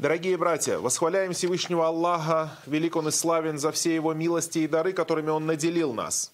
Дорогие 0.00 0.38
братья, 0.38 0.78
восхваляем 0.78 1.34
Всевышнего 1.34 1.86
Аллаха, 1.86 2.56
велик 2.64 2.96
Он 2.96 3.08
и 3.08 3.10
славен 3.10 3.58
за 3.58 3.70
все 3.70 3.94
Его 3.94 4.14
милости 4.14 4.60
и 4.60 4.66
дары, 4.66 4.94
которыми 4.94 5.28
Он 5.28 5.44
наделил 5.44 5.92
нас. 5.92 6.32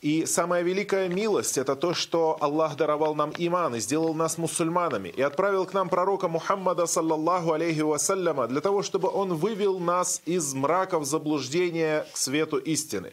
И 0.00 0.24
самая 0.24 0.62
великая 0.62 1.10
милость– 1.10 1.58
это 1.58 1.76
то, 1.76 1.92
что 1.92 2.38
Аллах 2.40 2.78
даровал 2.78 3.14
нам 3.14 3.34
иман 3.36 3.74
и 3.74 3.80
сделал 3.80 4.14
нас 4.14 4.38
мусульманами, 4.38 5.10
и 5.10 5.20
отправил 5.20 5.66
к 5.66 5.74
нам 5.74 5.90
пророка 5.90 6.28
Мухаммада, 6.28 6.86
саллаллаху 6.86 7.52
алейхи 7.52 7.80
вассаляма, 7.80 8.46
для 8.46 8.62
того, 8.62 8.82
чтобы 8.82 9.10
он 9.10 9.34
вывел 9.34 9.78
нас 9.78 10.22
из 10.24 10.54
мраков 10.54 11.04
заблуждения 11.04 12.06
к 12.10 12.16
свету 12.16 12.56
истины, 12.56 13.12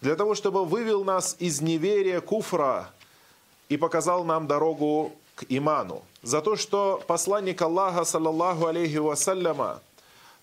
для 0.00 0.16
того, 0.16 0.34
чтобы 0.34 0.64
вывел 0.64 1.04
нас 1.04 1.36
из 1.38 1.60
неверия 1.60 2.20
куфра 2.20 2.90
и 3.68 3.76
показал 3.76 4.24
нам 4.24 4.48
дорогу 4.48 5.12
к 5.34 5.44
иману. 5.48 6.02
За 6.22 6.40
то, 6.40 6.56
что 6.56 7.02
посланник 7.06 7.60
Аллаха, 7.62 8.04
саллаллаху 8.04 8.66
алейхи 8.66 8.96
вассаляма, 8.96 9.80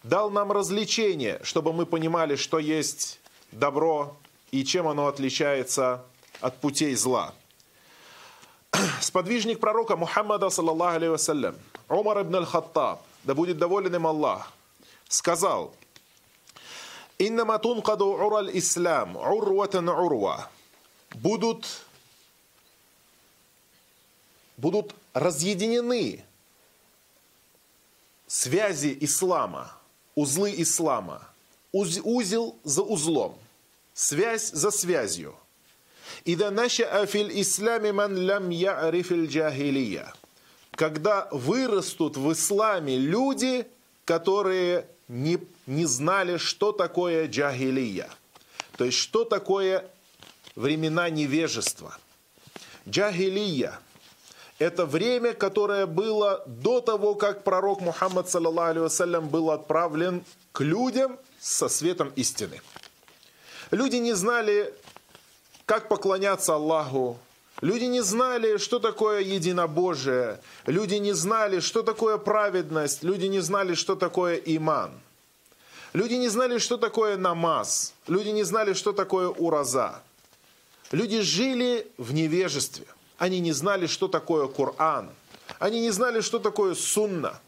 дал 0.04 0.30
нам 0.30 0.52
развлечение, 0.52 1.40
чтобы 1.44 1.73
мы 1.73 1.86
понимали, 1.86 2.36
что 2.36 2.59
есть 2.59 3.20
добро 3.52 4.16
и 4.52 4.63
чем 4.63 4.88
оно 4.88 5.08
отличается 5.08 6.04
от 6.40 6.58
путей 6.58 6.96
зла. 6.96 7.34
Сподвижник 9.02 9.59
пророка 9.59 9.96
Мухаммада, 9.96 10.49
саллаллаху 10.49 10.96
алейхи 10.96 11.12
вассалям, 11.12 11.55
Умар 11.88 12.21
ибн 12.21 12.35
аль-Хаттаб, 12.38 13.02
да 13.23 13.34
будет 13.34 13.58
доволен 13.58 13.96
им 13.96 14.08
Аллах, 14.08 14.52
сказал, 15.08 15.73
«Иннама 17.18 17.60
тункаду 17.60 18.08
ура 18.08 18.49
ислам 18.52 19.16
урватан 19.16 19.90
урва» 19.90 20.49
будут 21.16 21.66
будут 24.61 24.93
разъединены 25.13 26.23
связи 28.27 28.95
ислама, 29.01 29.71
узлы 30.15 30.53
ислама, 30.57 31.27
узел 31.73 32.55
за 32.63 32.84
узлом, 32.84 33.37
связь 33.93 34.51
за 34.51 34.71
связью. 34.71 35.35
«Ида 36.23 36.51
наша 36.51 37.05
фил 37.07 37.29
исламе 37.29 37.91
ман 37.91 38.15
лям 38.15 38.49
я'рифил 38.49 39.26
джахилия» 39.26 40.13
когда 40.73 41.27
вырастут 41.31 42.15
в 42.15 42.31
исламе 42.31 42.98
люди, 42.98 43.68
которые 44.05 44.87
не, 45.09 45.37
не 45.68 45.85
знали, 45.85 46.37
что 46.37 46.71
такое 46.71 47.27
джахилия, 47.27 48.09
то 48.77 48.85
есть 48.85 48.98
что 48.98 49.25
такое 49.25 49.85
времена 50.55 51.09
невежества. 51.09 51.98
Джахилия– 52.87 53.79
это 54.62 54.85
время, 54.85 55.34
которое 55.34 55.87
было 55.87 56.43
до 56.45 56.81
того, 56.81 57.15
как 57.15 57.43
пророк 57.43 57.81
Мухаммад, 57.81 58.29
саллаллаху 58.29 59.21
был 59.21 59.49
отправлен 59.49 60.23
к 60.51 60.62
людям 60.62 61.18
со 61.40 61.68
светом 61.68 62.12
истины. 62.15 62.62
Люди 63.71 63.95
не 63.95 64.13
знали, 64.13 64.72
как 65.66 65.90
поклоняться 65.90 66.53
Аллаху, 66.53 67.18
Люди 67.62 67.84
не 67.84 68.01
знали, 68.01 68.57
что 68.57 68.79
такое 68.79 69.19
единобожие. 69.19 70.40
Люди 70.66 70.96
не 70.96 71.13
знали, 71.13 71.59
что 71.59 71.84
такое 71.84 72.18
праведность. 72.18 73.03
Люди 73.03 73.28
не 73.28 73.40
знали, 73.40 73.75
что 73.75 73.96
такое 73.96 74.35
иман. 74.38 74.91
Люди 75.94 76.16
не 76.16 76.28
знали, 76.28 76.57
что 76.57 76.78
такое 76.78 77.18
намаз. 77.18 77.94
Люди 78.07 78.29
не 78.29 78.41
знали, 78.44 78.73
что 78.73 78.94
такое 78.94 79.28
ураза. 79.28 80.01
Люди 80.91 81.22
жили 81.22 81.88
в 82.00 82.13
невежестве– 82.13 82.88
они 83.22 83.40
не 83.40 83.52
знали, 83.52 83.86
что 83.86 84.08
такое 84.08 84.47
Коран. 84.47 85.12
Они 85.59 85.80
не 85.80 85.91
знали, 85.91 86.22
что 86.22 86.40
такое 86.40 86.74
сунна. 86.74 87.40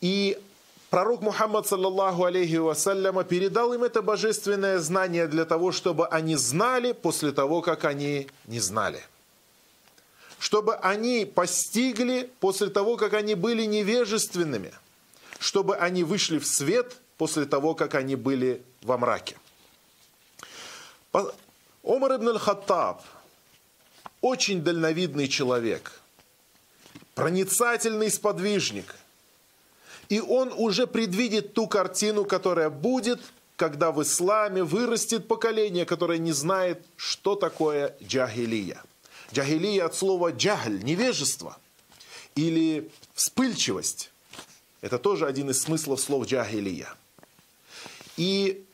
И 0.00 0.40
пророк 0.88 1.20
Мухаммад, 1.20 1.66
саллаллаху 1.66 2.24
алейхи 2.24 2.56
вассаляма, 2.56 3.24
передал 3.24 3.74
им 3.74 3.84
это 3.84 4.00
божественное 4.00 4.78
знание 4.78 5.26
для 5.26 5.44
того, 5.44 5.70
чтобы 5.70 6.06
они 6.06 6.36
знали 6.36 6.92
после 6.92 7.30
того, 7.32 7.60
как 7.60 7.84
они 7.84 8.28
не 8.46 8.58
знали. 8.58 9.02
Чтобы 10.38 10.76
они 10.76 11.26
постигли 11.26 12.30
после 12.40 12.70
того, 12.70 12.96
как 12.96 13.12
они 13.12 13.34
были 13.34 13.66
невежественными. 13.66 14.72
Чтобы 15.38 15.76
они 15.76 16.04
вышли 16.04 16.38
в 16.38 16.46
свет 16.46 16.96
после 17.18 17.44
того, 17.44 17.74
как 17.74 17.94
они 17.94 18.16
были 18.16 18.62
во 18.80 18.96
мраке. 18.96 19.36
Омар 21.12 22.16
ибн 22.16 22.28
аль-Хаттаб, 22.30 23.02
очень 24.20 24.62
дальновидный 24.62 25.28
человек, 25.28 26.00
проницательный 27.14 28.10
сподвижник. 28.10 28.94
И 30.08 30.20
он 30.20 30.52
уже 30.52 30.86
предвидит 30.86 31.54
ту 31.54 31.66
картину, 31.68 32.24
которая 32.24 32.68
будет, 32.68 33.20
когда 33.56 33.92
в 33.92 34.02
исламе 34.02 34.64
вырастет 34.64 35.28
поколение, 35.28 35.86
которое 35.86 36.18
не 36.18 36.32
знает, 36.32 36.84
что 36.96 37.36
такое 37.36 37.94
джахилия. 38.02 38.82
Джахилия 39.32 39.86
от 39.86 39.94
слова 39.94 40.32
джахль, 40.32 40.82
невежество 40.82 41.56
или 42.34 42.90
вспыльчивость. 43.14 44.10
Это 44.80 44.98
тоже 44.98 45.26
один 45.26 45.50
из 45.50 45.60
смыслов 45.62 46.00
слов 46.00 46.26
джахилия. 46.26 46.88
И 48.16 48.64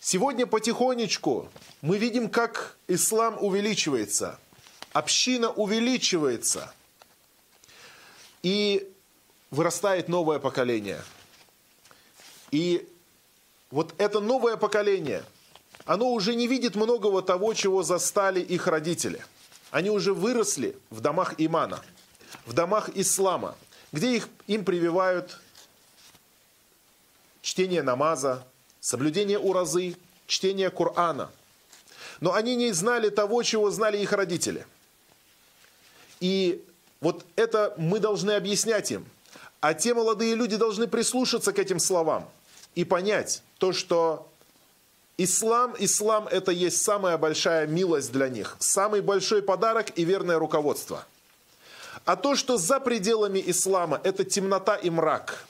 сегодня 0.00 0.46
потихонечку 0.46 1.48
мы 1.80 1.96
видим, 1.96 2.28
как 2.28 2.76
ислам 2.86 3.42
увеличивается– 3.42 4.38
община 4.94 5.50
увеличивается, 5.50 6.72
и 8.42 8.90
вырастает 9.50 10.08
новое 10.08 10.38
поколение. 10.38 11.02
И 12.52 12.88
вот 13.70 13.92
это 13.98 14.20
новое 14.20 14.56
поколение, 14.56 15.24
оно 15.84 16.12
уже 16.12 16.36
не 16.36 16.46
видит 16.46 16.76
многого 16.76 17.22
того, 17.22 17.54
чего 17.54 17.82
застали 17.82 18.40
их 18.40 18.68
родители. 18.68 19.24
Они 19.72 19.90
уже 19.90 20.14
выросли 20.14 20.76
в 20.90 21.00
домах 21.00 21.34
имана, 21.38 21.82
в 22.46 22.52
домах 22.52 22.90
ислама, 22.94 23.56
где 23.90 24.16
их, 24.16 24.28
им 24.46 24.64
прививают 24.64 25.40
чтение 27.42 27.82
намаза, 27.82 28.46
соблюдение 28.78 29.40
уразы, 29.40 29.96
чтение 30.28 30.70
Корана. 30.70 31.32
Но 32.20 32.32
они 32.32 32.54
не 32.54 32.70
знали 32.70 33.08
того, 33.08 33.42
чего 33.42 33.72
знали 33.72 33.98
их 33.98 34.12
родители– 34.12 34.64
и 36.20 36.64
вот 37.00 37.24
это 37.36 37.74
мы 37.76 38.00
должны 38.00 38.32
объяснять 38.32 38.90
им. 38.90 39.06
А 39.60 39.74
те 39.74 39.94
молодые 39.94 40.34
люди 40.34 40.56
должны 40.56 40.86
прислушаться 40.86 41.52
к 41.52 41.58
этим 41.58 41.78
словам 41.78 42.28
и 42.74 42.84
понять 42.84 43.42
то, 43.58 43.72
что 43.72 44.28
ислам, 45.16 45.74
ислам 45.78 46.26
это 46.28 46.50
есть 46.50 46.82
самая 46.82 47.18
большая 47.18 47.66
милость 47.66 48.12
для 48.12 48.28
них, 48.28 48.56
самый 48.58 49.00
большой 49.00 49.42
подарок 49.42 49.98
и 49.98 50.04
верное 50.04 50.38
руководство. 50.38 51.06
А 52.04 52.16
то, 52.16 52.36
что 52.36 52.58
за 52.58 52.80
пределами 52.80 53.42
ислама, 53.46 54.00
это 54.02 54.24
темнота 54.24 54.76
и 54.76 54.90
мрак. 54.90 55.46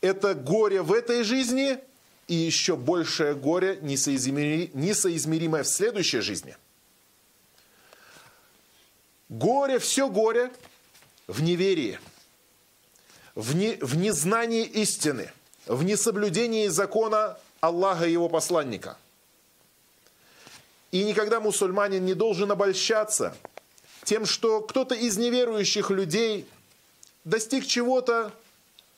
Это 0.00 0.34
горе 0.34 0.82
в 0.82 0.92
этой 0.92 1.22
жизни 1.22 1.78
и 2.28 2.34
еще 2.34 2.76
большее 2.76 3.34
горе, 3.34 3.78
несоизмеримое 3.82 5.62
в 5.62 5.68
следующей 5.68 6.20
жизни– 6.20 6.56
Горе, 9.30 9.78
все 9.78 10.08
горе 10.08 10.50
в 11.28 11.40
неверии, 11.40 12.00
в, 13.36 13.54
не, 13.54 13.76
в 13.80 13.96
незнании 13.96 14.64
истины, 14.64 15.32
в 15.66 15.84
несоблюдении 15.84 16.66
закона 16.66 17.38
Аллаха 17.60 18.06
и 18.06 18.12
его 18.12 18.28
посланника. 18.28 18.98
И 20.90 21.04
никогда 21.04 21.38
мусульманин 21.38 22.04
не 22.04 22.14
должен 22.14 22.50
обольщаться 22.50 23.36
тем, 24.02 24.26
что 24.26 24.62
кто-то 24.62 24.96
из 24.96 25.16
неверующих 25.16 25.90
людей 25.90 26.48
достиг 27.22 27.64
чего-то 27.64 28.32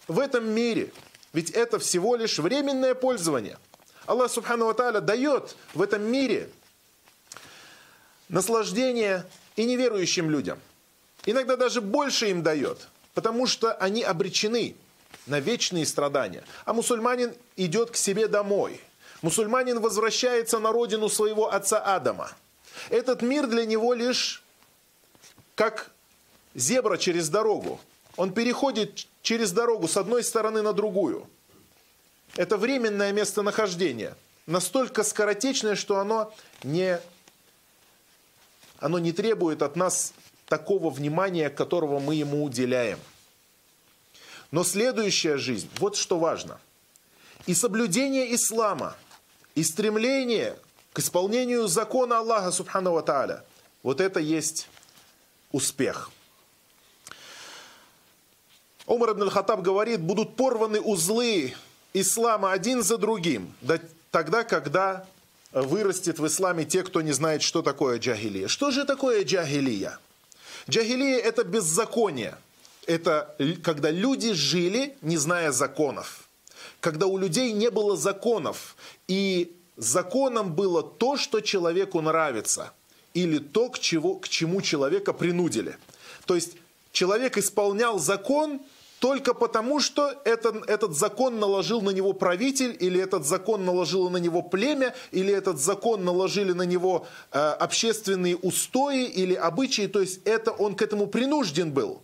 в 0.08 0.18
этом 0.18 0.50
мире. 0.50 0.94
Ведь 1.34 1.50
это 1.50 1.78
всего 1.78 2.16
лишь 2.16 2.38
временное 2.38 2.94
пользование. 2.94 3.58
Аллах 4.06 4.30
Субхану 4.30 4.64
Ва 4.64 5.00
дает 5.02 5.56
в 5.74 5.82
этом 5.82 6.02
мире 6.04 6.48
наслаждение 8.30 9.26
и 9.56 9.64
неверующим 9.64 10.30
людям. 10.30 10.58
Иногда 11.24 11.56
даже 11.56 11.80
больше 11.80 12.30
им 12.30 12.42
дает, 12.42 12.88
потому 13.14 13.46
что 13.46 13.72
они 13.74 14.02
обречены 14.02 14.74
на 15.26 15.40
вечные 15.40 15.86
страдания. 15.86 16.44
А 16.64 16.72
мусульманин 16.72 17.34
идет 17.56 17.90
к 17.90 17.96
себе 17.96 18.28
домой. 18.28 18.80
Мусульманин 19.22 19.80
возвращается 19.80 20.58
на 20.58 20.72
родину 20.72 21.08
своего 21.08 21.52
отца 21.52 21.78
Адама. 21.78 22.32
Этот 22.90 23.22
мир 23.22 23.46
для 23.46 23.64
него 23.64 23.94
лишь 23.94 24.42
как 25.54 25.90
зебра 26.54 26.96
через 26.96 27.28
дорогу. 27.28 27.80
Он 28.16 28.32
переходит 28.32 29.06
через 29.22 29.52
дорогу 29.52 29.86
с 29.88 29.96
одной 29.96 30.24
стороны 30.24 30.62
на 30.62 30.72
другую. 30.72 31.28
Это 32.36 32.56
временное 32.56 33.12
местонахождение, 33.12 34.16
настолько 34.46 35.04
скоротечное, 35.04 35.76
что 35.76 35.98
оно 35.98 36.34
не 36.62 37.00
оно 38.82 38.98
не 38.98 39.12
требует 39.12 39.62
от 39.62 39.76
нас 39.76 40.12
такого 40.46 40.90
внимания, 40.90 41.48
которого 41.48 42.00
мы 42.00 42.16
ему 42.16 42.44
уделяем. 42.44 42.98
Но 44.50 44.64
следующая 44.64 45.38
жизнь, 45.38 45.70
вот 45.78 45.96
что 45.96 46.18
важно. 46.18 46.60
И 47.46 47.54
соблюдение 47.54 48.34
ислама, 48.34 48.96
и 49.54 49.62
стремление 49.62 50.58
к 50.92 50.98
исполнению 50.98 51.68
закона 51.68 52.18
Аллаха 52.18 52.50
Субхану 52.50 52.92
Ва 52.92 53.02
Тааля, 53.02 53.44
вот 53.82 54.00
это 54.00 54.20
есть 54.20 54.68
успех. 55.52 56.10
Умар 58.86 59.12
ибн 59.12 59.30
Хаттаб 59.30 59.62
говорит, 59.62 60.00
будут 60.00 60.34
порваны 60.34 60.80
узлы 60.80 61.54
ислама 61.94 62.50
один 62.50 62.82
за 62.82 62.98
другим, 62.98 63.54
тогда, 64.10 64.42
когда 64.42 65.06
вырастет 65.52 66.18
в 66.18 66.26
исламе 66.26 66.64
те, 66.64 66.82
кто 66.82 67.02
не 67.02 67.12
знает, 67.12 67.42
что 67.42 67.62
такое 67.62 67.98
джахилия. 67.98 68.48
Что 68.48 68.70
же 68.70 68.84
такое 68.84 69.24
джахилия? 69.24 69.98
Джахилия– 70.68 71.18
это 71.18 71.44
беззаконие. 71.44 72.36
Это 72.86 73.36
когда 73.62 73.90
люди 73.90 74.32
жили, 74.32 74.96
не 75.02 75.16
зная 75.16 75.52
законов. 75.52 76.28
Когда 76.80 77.06
у 77.06 77.18
людей 77.18 77.52
не 77.52 77.70
было 77.70 77.96
законов. 77.96 78.76
И 79.08 79.54
законом 79.76 80.54
было 80.54 80.82
то, 80.82 81.16
что 81.16 81.40
человеку 81.40 82.00
нравится. 82.00 82.72
Или 83.14 83.38
то, 83.38 83.68
к, 83.68 83.78
чего, 83.78 84.14
к 84.14 84.28
чему 84.28 84.62
человека 84.62 85.12
принудили. 85.12 85.76
То 86.26 86.34
есть 86.34 86.56
человек 86.92 87.36
исполнял 87.36 87.98
закон 87.98 88.60
только 89.02 89.34
потому, 89.34 89.80
что 89.80 90.14
это, 90.24 90.62
этот 90.68 90.94
закон 90.94 91.40
наложил 91.40 91.80
на 91.82 91.90
него 91.90 92.12
правитель, 92.12 92.76
или 92.78 93.00
этот 93.00 93.26
закон 93.26 93.64
наложило 93.64 94.08
на 94.08 94.18
него 94.18 94.42
племя, 94.42 94.94
или 95.10 95.34
этот 95.34 95.58
закон 95.58 96.04
наложили 96.04 96.52
на 96.52 96.62
него 96.62 97.04
э, 97.32 97.38
общественные 97.40 98.36
устои 98.36 99.06
или 99.06 99.34
обычаи. 99.34 99.88
То 99.88 100.00
есть 100.00 100.20
это 100.24 100.52
он 100.52 100.76
к 100.76 100.82
этому 100.82 101.08
принужден 101.08 101.72
был. 101.72 102.00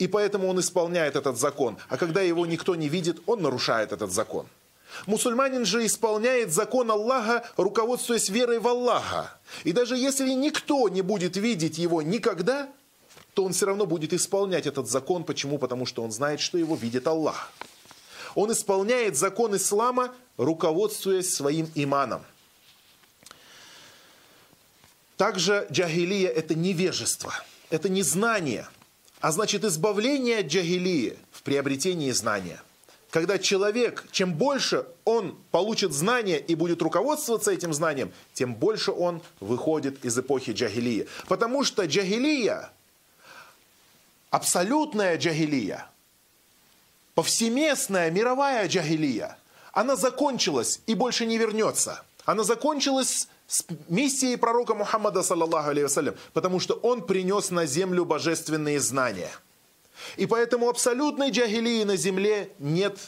И 0.00 0.08
поэтому 0.08 0.48
он 0.48 0.58
исполняет 0.58 1.14
этот 1.14 1.38
закон. 1.38 1.76
А 1.88 1.96
когда 1.96 2.22
его 2.22 2.44
никто 2.44 2.74
не 2.74 2.88
видит, 2.88 3.22
он 3.26 3.40
нарушает 3.40 3.92
этот 3.92 4.10
закон. 4.10 4.46
Мусульманин 5.06 5.64
же 5.64 5.86
исполняет 5.86 6.52
закон 6.52 6.90
Аллаха, 6.90 7.44
руководствуясь 7.56 8.28
верой 8.30 8.58
в 8.58 8.66
Аллаха. 8.66 9.30
И 9.62 9.70
даже 9.70 9.96
если 9.96 10.32
никто 10.32 10.88
не 10.88 11.02
будет 11.02 11.36
видеть 11.36 11.78
его 11.78 12.02
никогда, 12.02 12.68
то 13.34 13.44
он 13.44 13.52
все 13.52 13.66
равно 13.66 13.86
будет 13.86 14.12
исполнять 14.12 14.66
этот 14.66 14.88
закон. 14.88 15.24
Почему? 15.24 15.58
Потому 15.58 15.86
что 15.86 16.02
он 16.02 16.12
знает, 16.12 16.40
что 16.40 16.58
его 16.58 16.74
видит 16.76 17.06
Аллах. 17.06 17.52
Он 18.34 18.52
исполняет 18.52 19.16
закон 19.16 19.56
ислама, 19.56 20.14
руководствуясь 20.36 21.34
своим 21.34 21.70
иманом. 21.74 22.22
Также 25.16 25.66
джахилия– 25.70 26.28
это 26.30 26.54
невежество, 26.54 27.32
это 27.70 27.88
незнание, 27.88 28.66
а 29.20 29.30
значит 29.30 29.64
избавление 29.64 30.38
от 30.38 30.46
джахилии 30.46 31.16
в 31.30 31.42
приобретении 31.42 32.10
знания. 32.10 32.60
Когда 33.10 33.38
человек, 33.38 34.06
чем 34.10 34.32
больше 34.32 34.86
он 35.04 35.38
получит 35.50 35.92
знания 35.92 36.38
и 36.38 36.54
будет 36.54 36.80
руководствоваться 36.80 37.52
этим 37.52 37.74
знанием, 37.74 38.10
тем 38.32 38.54
больше 38.54 38.90
он 38.90 39.20
выходит 39.38 40.02
из 40.04 40.18
эпохи 40.18 40.52
джахилии. 40.52 41.06
Потому 41.28 41.62
что 41.62 41.84
джахилия 41.84 42.72
абсолютная 44.32 45.18
джахилия, 45.18 45.86
повсеместная 47.14 48.10
мировая 48.10 48.66
джахилия, 48.66 49.36
она 49.72 49.94
закончилась 49.94 50.80
и 50.86 50.94
больше 50.94 51.26
не 51.26 51.38
вернется. 51.38 52.02
Она 52.24 52.42
закончилась 52.42 53.28
с 53.46 53.64
миссией 53.88 54.36
пророка 54.36 54.74
Мухаммада, 54.74 55.22
саллаллаху 55.22 55.70
алейhi 55.70 56.16
потому 56.32 56.60
что 56.60 56.74
он 56.74 57.06
принес 57.06 57.50
на 57.50 57.66
землю 57.66 58.04
божественные 58.06 58.80
знания. 58.80 59.30
И 60.16 60.26
поэтому 60.26 60.68
абсолютной 60.68 61.30
джахилии 61.30 61.84
на 61.84 61.96
земле 61.96 62.50
нет. 62.58 62.98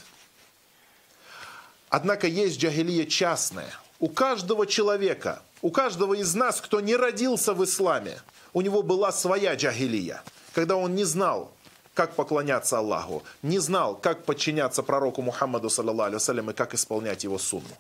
Однако 1.89 2.27
есть 2.27 2.59
джахилия 2.61 3.07
частная. 3.07 3.73
У 3.99 4.09
каждого 4.09 4.67
человека, 4.67 5.43
у 5.65 5.71
каждого 5.71 6.15
из 6.15 6.35
нас, 6.37 6.61
кто 6.61 6.81
не 6.81 6.95
родился 6.95 7.55
в 7.55 7.65
исламе, 7.65 8.21
у 8.53 8.61
него 8.61 8.83
была 8.83 9.11
своя 9.11 9.55
джахилия– 9.57 10.23
когда 10.55 10.77
он 10.77 10.95
не 10.95 11.05
знал, 11.05 11.53
как 11.93 12.15
поклоняться 12.15 12.79
Аллаху, 12.79 13.23
не 13.43 13.59
знал, 13.59 13.97
как 13.97 14.25
подчиняться 14.25 14.83
пророку 14.83 15.21
Мухаммаду, 15.21 15.69
саллаллаху 15.69 16.17
алейhi 16.17 16.51
и 16.51 16.55
как 16.55 16.75
исполнять 16.75 17.25
его 17.25 17.39
сунну. 17.39 17.77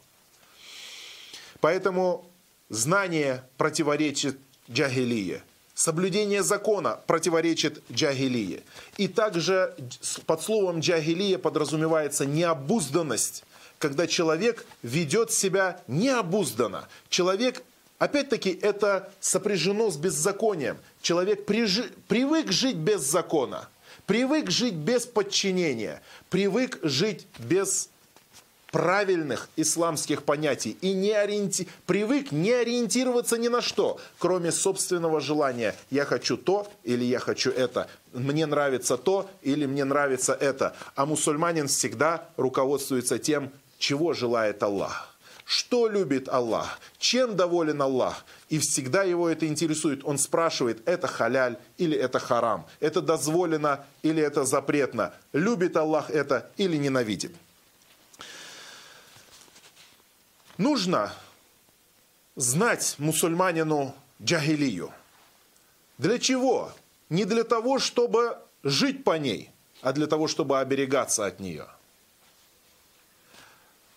Поэтому 1.60 2.24
знание 2.68 3.44
противоречит 3.56 4.38
джахилие. 4.70 5.42
Соблюдение 5.74 6.42
закона 6.42 7.00
противоречит 7.06 7.82
джахилие. 7.90 8.62
И 8.96 9.08
также 9.08 9.74
под 10.26 10.42
словом 10.42 10.80
джахилия 10.80 11.38
подразумевается 11.38 12.26
необузданность, 12.26 13.44
когда 13.78 14.06
человек 14.06 14.66
ведет 14.82 15.32
себя 15.32 15.80
необузданно. 15.88 16.88
Человек 17.08 17.64
Опять-таки 18.04 18.50
это 18.60 19.10
сопряжено 19.18 19.90
с 19.90 19.96
беззаконием. 19.96 20.76
Человек 21.00 21.46
прижи, 21.46 21.90
привык 22.06 22.52
жить 22.52 22.76
без 22.76 23.00
закона, 23.00 23.66
привык 24.04 24.50
жить 24.50 24.74
без 24.74 25.06
подчинения, 25.06 26.02
привык 26.28 26.80
жить 26.82 27.26
без 27.38 27.88
правильных 28.70 29.48
исламских 29.56 30.24
понятий 30.24 30.76
и 30.82 30.92
не 30.92 31.12
ориенти... 31.12 31.66
привык 31.86 32.30
не 32.30 32.52
ориентироваться 32.52 33.38
ни 33.38 33.48
на 33.48 33.62
что, 33.62 33.98
кроме 34.18 34.52
собственного 34.52 35.22
желания. 35.22 35.74
Я 35.90 36.04
хочу 36.04 36.36
то 36.36 36.70
или 36.82 37.04
я 37.04 37.20
хочу 37.20 37.52
это. 37.52 37.88
Мне 38.12 38.44
нравится 38.44 38.98
то 38.98 39.30
или 39.40 39.64
мне 39.64 39.84
нравится 39.84 40.34
это. 40.34 40.76
А 40.94 41.06
мусульманин 41.06 41.68
всегда 41.68 42.28
руководствуется 42.36 43.18
тем, 43.18 43.50
чего 43.78 44.12
желает 44.12 44.62
Аллах. 44.62 45.13
Что 45.44 45.88
любит 45.88 46.28
Аллах? 46.28 46.80
Чем 46.98 47.36
доволен 47.36 47.80
Аллах? 47.82 48.24
И 48.48 48.58
всегда 48.58 49.02
его 49.02 49.28
это 49.28 49.46
интересует. 49.46 50.02
Он 50.04 50.16
спрашивает, 50.16 50.86
это 50.88 51.06
халяль 51.06 51.58
или 51.76 51.96
это 51.96 52.18
харам? 52.18 52.66
Это 52.80 53.02
дозволено 53.02 53.84
или 54.02 54.22
это 54.22 54.44
запретно? 54.44 55.12
Любит 55.32 55.76
Аллах 55.76 56.10
это 56.10 56.50
или 56.56 56.76
ненавидит? 56.76 57.34
Нужно 60.56 61.12
знать 62.36 62.94
мусульманину 62.98 63.94
джахилию. 64.22 64.92
Для 65.98 66.18
чего? 66.18 66.72
Не 67.10 67.26
для 67.26 67.44
того, 67.44 67.78
чтобы 67.78 68.38
жить 68.62 69.04
по 69.04 69.18
ней, 69.18 69.50
а 69.82 69.92
для 69.92 70.06
того, 70.06 70.26
чтобы 70.26 70.58
оберегаться 70.58 71.26
от 71.26 71.38
нее– 71.38 71.66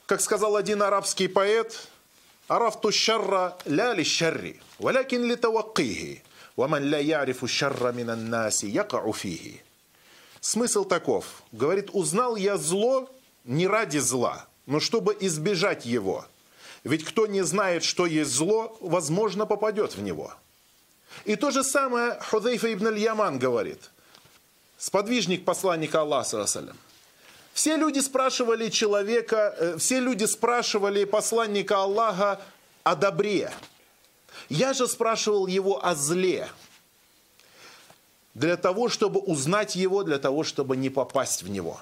как 0.07 0.21
сказал 0.21 0.55
один 0.55 0.81
арабский 0.81 1.27
поэт, 1.27 1.89
«Арафту 2.47 2.93
шарра 2.93 3.57
ля 3.65 3.93
ли 3.93 4.05
шарри, 4.05 4.59
валякин 4.79 5.25
ли 5.25 5.35
таваккихи, 5.35 6.23
ваман 6.55 6.83
ля 6.83 6.97
ярифу 6.97 7.47
шарра 7.47 7.91
минан 7.91 8.29
наси 8.29 8.67
якау 8.67 9.11
фихи». 9.13 9.61
Смысл 10.39 10.85
таков. 10.85 11.43
Говорит, 11.51 11.89
узнал 11.91 12.37
я 12.37 12.57
зло 12.57 13.09
не 13.43 13.67
ради 13.67 13.97
зла, 13.97 14.47
но 14.65 14.79
чтобы 14.79 15.17
избежать 15.19 15.85
его. 15.85 16.25
Ведь 16.85 17.03
кто 17.03 17.27
не 17.27 17.43
знает, 17.43 17.83
что 17.83 18.05
есть 18.05 18.31
зло, 18.31 18.77
возможно, 18.79 19.45
попадет 19.45 19.97
в 19.97 20.01
него. 20.01 20.33
И 21.25 21.35
то 21.35 21.51
же 21.51 21.65
самое 21.65 22.17
Худейфа 22.29 22.71
ибн 22.71 22.87
Аль-Яман 22.87 23.39
говорит. 23.39 23.89
Сподвижник 24.77 25.43
посланника 25.43 26.01
Аллаха, 26.01 26.45
все 27.57 27.75
люди 27.75 27.97
спрашивали 28.01 28.69
человека, 28.69 29.55
э, 29.57 29.77
все 29.79 29.99
люди 29.99 30.25
спрашивали 30.25 31.05
посланника 31.05 31.81
Аллаха 31.81 32.39
о 32.83 32.95
добре. 32.95 33.51
Я 34.47 34.73
же 34.73 34.87
спрашивал 34.87 35.47
его 35.47 35.83
о 35.83 35.95
зле. 35.95 36.49
Для 38.35 38.57
того, 38.57 38.89
чтобы 38.89 39.19
узнать 39.19 39.75
его, 39.75 40.03
для 40.03 40.19
того, 40.19 40.43
чтобы 40.43 40.77
не 40.77 40.91
попасть 40.91 41.41
в 41.41 41.49
него. 41.49 41.81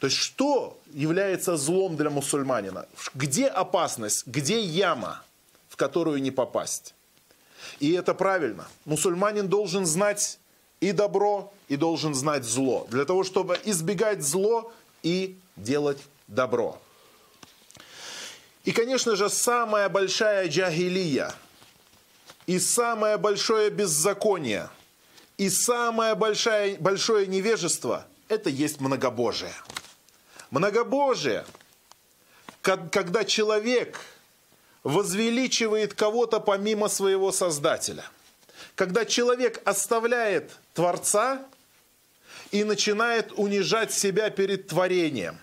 То 0.00 0.08
есть, 0.08 0.16
что 0.16 0.76
является 0.92 1.56
злом 1.56 1.96
для 1.96 2.10
мусульманина? 2.10 2.86
Где 3.14 3.46
опасность? 3.46 4.26
Где 4.26 4.60
яма, 4.60 5.22
в 5.68 5.76
которую 5.76 6.20
не 6.22 6.32
попасть? 6.32 6.92
И 7.78 7.92
это 7.92 8.14
правильно. 8.14 8.66
Мусульманин 8.84 9.46
должен 9.46 9.86
знать 9.86 10.40
и 10.80 10.90
добро, 10.90 11.52
и 11.68 11.76
должен 11.76 12.14
знать 12.14 12.42
зло. 12.42 12.88
Для 12.90 13.04
того, 13.04 13.22
чтобы 13.22 13.60
избегать 13.64 14.20
зло, 14.24 14.72
и 15.04 15.38
делать 15.56 16.02
добро. 16.26 16.80
И, 18.64 18.72
конечно 18.72 19.14
же, 19.14 19.30
самая 19.30 19.88
большая 19.88 20.48
джахилия 20.48 21.32
и 22.46 22.58
самое 22.58 23.18
большое 23.18 23.70
беззаконие 23.70 24.68
и 25.36 25.48
самое 25.50 26.14
большое, 26.14 26.76
большое 26.78 27.26
невежество– 27.26 28.06
это 28.28 28.48
есть 28.50 28.80
многобожие. 28.80 29.52
Многобожие, 30.50 31.44
когда 32.62 33.24
человек 33.24 34.00
возвеличивает 34.82 35.94
кого-то 35.94 36.40
помимо 36.40 36.88
своего 36.88 37.32
Создателя. 37.32 38.04
Когда 38.74 39.04
человек 39.04 39.60
оставляет 39.64 40.52
Творца 40.74 41.44
и 42.54 42.62
начинает 42.62 43.32
унижать 43.32 43.92
себя 43.92 44.30
перед 44.30 44.68
творением. 44.68 45.36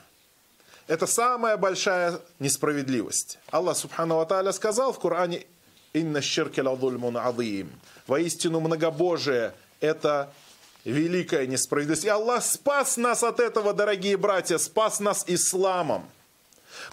Это 0.87 1.05
самая 1.05 1.57
большая 1.57 2.21
несправедливость. 2.39 3.37
Аллах 3.49 3.75
Субхану 3.75 4.15
Ва 4.15 4.51
сказал 4.53 4.93
в 4.93 4.99
Коране 4.99 5.45
«Инна 5.91 6.21
ширки 6.21 6.61
ладульмун 6.61 7.17
адим». 7.17 7.69
Воистину 8.07 8.61
многобожие– 8.61 9.53
это 9.81 10.31
великая 10.85 11.47
несправедливость. 11.47 12.05
И 12.05 12.07
Аллах 12.07 12.45
спас 12.45 12.95
нас 12.95 13.23
от 13.23 13.41
этого, 13.41 13.73
дорогие 13.73 14.15
братья, 14.15 14.57
спас 14.57 15.01
нас 15.01 15.25
исламом. 15.27 16.09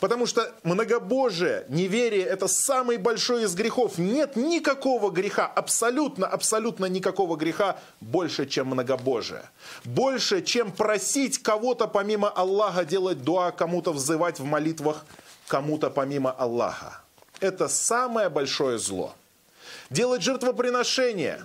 Потому 0.00 0.26
что 0.26 0.52
многобожие, 0.62 1.64
неверие– 1.68 2.24
это 2.26 2.48
самый 2.48 2.96
большой 2.96 3.44
из 3.44 3.54
грехов. 3.54 3.98
Нет 3.98 4.36
никакого 4.36 5.10
греха, 5.10 5.46
абсолютно, 5.46 6.26
абсолютно 6.26 6.86
никакого 6.86 7.36
греха 7.36 7.78
больше, 8.00 8.46
чем 8.46 8.68
многобожие. 8.68 9.42
Больше, 9.84 10.42
чем 10.42 10.72
просить 10.72 11.38
кого-то 11.38 11.86
помимо 11.86 12.28
Аллаха, 12.28 12.84
делать 12.84 13.22
дуа, 13.22 13.50
кому-то 13.50 13.92
взывать 13.92 14.38
в 14.38 14.44
молитвах, 14.44 15.04
кому-то 15.46 15.90
помимо 15.90 16.30
Аллаха. 16.30 17.00
Это 17.40 17.68
самое 17.68 18.28
большое 18.28 18.78
зло. 18.78 19.14
Делать 19.90 20.22
жертвоприношение 20.22 21.42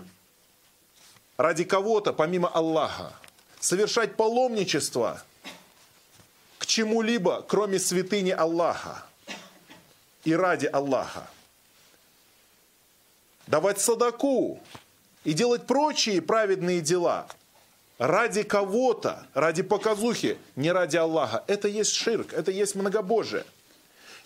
ради 1.37 1.63
кого-то 1.63 2.13
помимо 2.13 2.49
Аллаха. 2.49 3.13
Совершать 3.59 4.15
паломничество– 4.15 5.21
чему-либо, 6.74 7.46
кроме 7.48 7.77
святыни 7.77 8.32
Аллаха 8.32 9.03
и 10.24 10.34
ради 10.36 10.65
Аллаха. 10.65 11.27
Давать 13.46 13.80
садаку 13.80 14.60
и 15.24 15.34
делать 15.34 15.68
прочие 15.68 16.20
праведные 16.20 16.82
дела 16.82 17.27
ради 18.00 18.42
кого-то, 18.42 19.27
ради 19.36 19.62
показухи, 19.62 20.39
не 20.56 20.72
ради 20.72 20.98
Аллаха. 20.98 21.44
Это 21.46 21.68
есть 21.68 21.94
ширк, 21.94 22.34
это 22.34 22.50
есть 22.50 22.74
многобожие. 22.74 23.46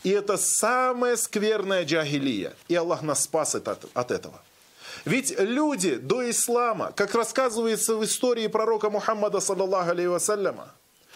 И 0.03 0.09
это 0.09 0.37
самая 0.37 1.17
скверная 1.17 1.83
джахилия. 1.83 2.53
И 2.69 2.75
Аллах 2.75 3.01
нас 3.01 3.23
спас 3.23 3.55
от, 3.55 3.67
от 3.93 4.11
этого. 4.11 4.41
Ведь 5.03 5.37
люди 5.37 5.95
до 5.95 6.29
ислама, 6.29 6.93
как 6.95 7.13
рассказывается 7.13 7.95
в 7.95 8.05
истории 8.05 8.47
пророка 8.47 8.89
Мухаммада, 8.89 9.41
саллаллаху 9.41 9.91
алейhi 9.91 10.07
вассаляма, 10.09 10.71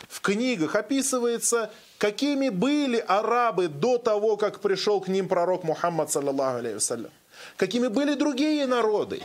в 0.10 0.22
книгах 0.22 0.76
описывается, 0.76 1.72
какими 1.98 2.50
были 2.50 2.98
арабы 2.98 3.68
до 3.68 3.98
того, 3.98 4.38
как 4.38 4.60
пришел 4.60 5.02
к 5.02 5.08
ним 5.08 5.28
пророк 5.28 5.64
Мухаммад, 5.64 6.12
саллаллаху 6.12 6.60
алейhi 6.60 7.10
Какими 7.58 7.88
были 7.88 8.14
другие 8.14 8.68
народы. 8.68 9.24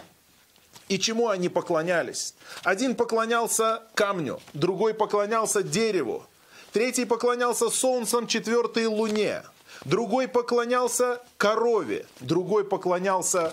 И 0.89 0.99
чему 0.99 1.29
они 1.29 1.49
поклонялись? 1.49 2.35
Один 2.63 2.95
поклонялся 2.95 3.83
камню, 3.95 4.41
другой 4.53 4.95
поклонялся 4.95 5.63
дереву, 5.63 6.25
третий 6.73 7.05
поклонялся 7.05 7.71
солнцем, 7.71 8.27
четвертый 8.29 8.87
луне, 8.87 9.43
другой 9.85 10.29
поклонялся 10.29 11.21
корове, 11.39 12.07
другой 12.21 12.65
поклонялся 12.65 13.53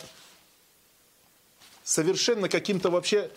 совершенно 1.84 2.50
каким-то 2.50 2.92
вообще 2.92 3.32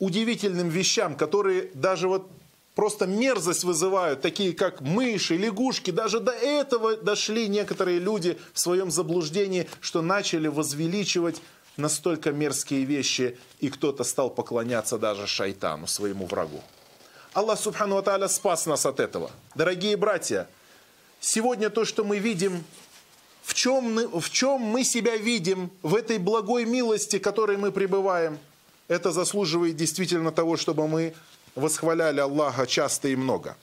удивительным 0.00 0.68
вещам, 0.68 1.16
которые 1.16 1.70
даже 1.74 2.08
вот 2.08 2.28
просто 2.76 3.06
мерзость 3.06 3.64
вызывают, 3.64 4.20
такие 4.20 4.52
как 4.52 4.80
мыши, 4.80 5.36
лягушки. 5.36 5.90
Даже 5.90 6.20
до 6.20 6.30
этого 6.30 6.96
дошли 6.96 7.48
некоторые 7.48 7.98
люди 7.98 8.38
в 8.52 8.60
своем 8.60 8.92
заблуждении, 8.92 9.66
что 9.80 10.02
начали 10.02 10.46
возвеличивать 10.46 11.42
настолько 11.76 12.32
мерзкие 12.32 12.84
вещи, 12.84 13.38
и 13.60 13.70
кто-то 13.70 14.04
стал 14.04 14.30
поклоняться 14.30 14.98
даже 14.98 15.26
шайтану, 15.26 15.86
своему 15.86 16.26
врагу. 16.26 16.62
Аллах 17.32 17.58
Субхану 17.58 17.96
Аталя 17.96 18.28
спас 18.28 18.66
нас 18.66 18.86
от 18.86 19.00
этого. 19.00 19.30
Дорогие 19.54 19.96
братья, 19.96 20.46
сегодня 21.18 21.70
то, 21.70 21.84
что 21.84 22.04
мы 22.04 22.18
видим, 22.18 22.62
в 23.42 23.54
чем, 23.54 23.96
в 24.20 24.30
чем 24.30 24.60
мы 24.60 24.84
себя 24.84 25.16
видим, 25.16 25.70
в 25.82 25.94
этой 25.94 26.18
благой 26.18 26.66
милости, 26.66 27.18
которой 27.18 27.56
мы 27.56 27.72
пребываем, 27.72 28.38
это 28.88 29.12
заслуживает 29.12 29.76
действительно 29.76 30.30
того, 30.30 30.56
чтобы 30.56 30.88
мы 30.88 31.14
восхваляли 31.56 32.20
Аллаха 32.20 32.66
часто 32.66 33.08
и 33.08 33.16
много. 33.16 33.56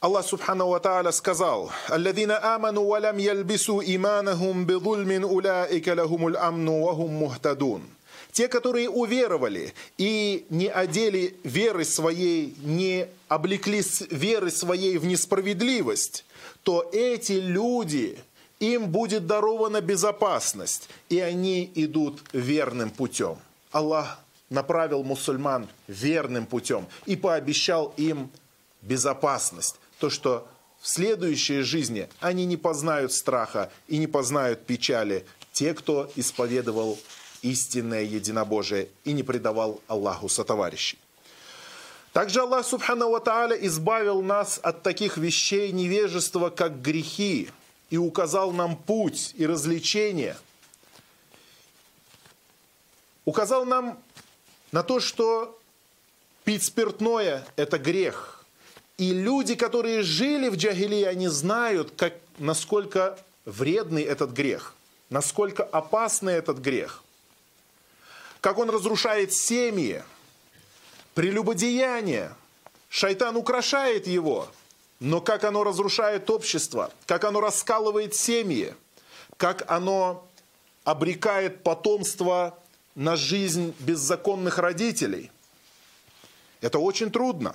Аллах 0.00 0.26
Субхану 0.26 0.68
Ва 0.68 0.78
Тааля 0.78 1.10
сказал, 1.10 1.72
«Алладина 1.88 2.54
аману 2.54 2.84
ва 2.84 3.00
лам 3.00 3.16
ялбису 3.16 3.80
иманахум 3.80 4.64
бидульмин 4.64 5.24
уляика 5.24 5.94
лахумул 5.94 6.36
амну 6.36 6.84
ва 6.84 6.94
хум 6.94 7.12
мухтадун». 7.12 7.82
Те, 8.30 8.48
которые 8.48 8.90
уверовали 8.90 9.72
и 9.96 10.44
не 10.50 10.68
одели 10.68 11.34
веры 11.42 11.86
своей, 11.86 12.54
не 12.62 13.08
облекли 13.28 13.82
веры 14.10 14.50
своей 14.50 14.98
в 14.98 15.06
несправедливость, 15.06 16.26
то 16.62 16.88
эти 16.92 17.32
люди, 17.32 18.18
им 18.60 18.88
будет 18.88 19.26
дарована 19.26 19.80
безопасность, 19.80 20.90
и 21.08 21.18
они 21.20 21.70
идут 21.74 22.22
верным 22.34 22.90
путем. 22.90 23.38
Аллах 23.72 24.18
направил 24.50 25.02
мусульман 25.02 25.68
верным 25.86 26.46
путем 26.46 26.86
и 27.04 27.16
пообещал 27.16 27.92
им 27.96 28.30
безопасность. 28.82 29.76
То, 29.98 30.10
что 30.10 30.48
в 30.80 30.88
следующей 30.88 31.62
жизни 31.62 32.08
они 32.20 32.44
не 32.46 32.56
познают 32.56 33.12
страха 33.12 33.70
и 33.88 33.98
не 33.98 34.06
познают 34.06 34.66
печали 34.66 35.26
те, 35.52 35.74
кто 35.74 36.10
исповедовал 36.16 36.98
истинное 37.42 38.02
единобожие 38.02 38.88
и 39.04 39.12
не 39.12 39.22
предавал 39.22 39.80
Аллаху 39.88 40.28
сотоварищей. 40.28 40.98
Также 42.12 42.40
Аллах 42.40 42.66
Субхану 42.66 43.10
Ва 43.10 43.20
избавил 43.60 44.22
нас 44.22 44.58
от 44.62 44.82
таких 44.82 45.18
вещей 45.18 45.70
невежества, 45.72 46.50
как 46.50 46.80
грехи, 46.80 47.50
и 47.90 47.98
указал 47.98 48.52
нам 48.52 48.76
путь 48.76 49.34
и 49.36 49.46
развлечение. 49.46 50.36
Указал 53.24 53.64
нам 53.64 53.98
на 54.72 54.82
то, 54.82 55.00
что 55.00 55.58
пить 56.44 56.64
спиртное– 56.64 57.46
это 57.56 57.78
грех. 57.78 58.44
И 58.98 59.12
люди, 59.12 59.54
которые 59.54 60.02
жили 60.02 60.48
в 60.48 60.56
Джагилии, 60.56 61.04
они 61.04 61.28
знают, 61.28 61.92
как, 61.96 62.14
насколько 62.38 63.18
вредный 63.44 64.02
этот 64.02 64.30
грех, 64.30 64.74
насколько 65.10 65.62
опасный 65.62 66.34
этот 66.34 66.58
грех, 66.58 67.02
как 68.40 68.58
он 68.58 68.70
разрушает 68.70 69.32
семьи, 69.32 70.02
прелюбодеяние. 71.14 72.34
Шайтан 72.88 73.36
украшает 73.36 74.06
его, 74.06 74.48
но 75.00 75.20
как 75.20 75.44
оно 75.44 75.64
разрушает 75.64 76.30
общество, 76.30 76.92
как 77.06 77.24
оно 77.24 77.40
раскалывает 77.40 78.14
семьи, 78.14 78.74
как 79.36 79.68
оно 79.70 80.26
обрекает 80.84 81.62
потомство 81.62 82.58
на 82.96 83.14
жизнь 83.14 83.74
беззаконных 83.78 84.58
родителей. 84.58 85.30
Это 86.60 86.80
очень 86.80 87.12
трудно. 87.12 87.54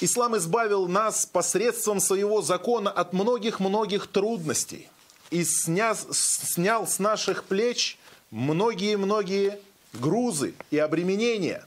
Ислам 0.00 0.36
избавил 0.36 0.88
нас 0.88 1.26
посредством 1.26 2.00
своего 2.00 2.40
закона 2.40 2.90
от 2.90 3.12
многих-многих 3.12 4.06
трудностей 4.06 4.88
и 5.30 5.44
снял, 5.44 5.96
снял 6.12 6.86
с 6.86 6.98
наших 6.98 7.44
плеч 7.44 7.98
многие-многие 8.30 9.58
грузы 9.92 10.54
и 10.70 10.78
обременения. 10.78 11.66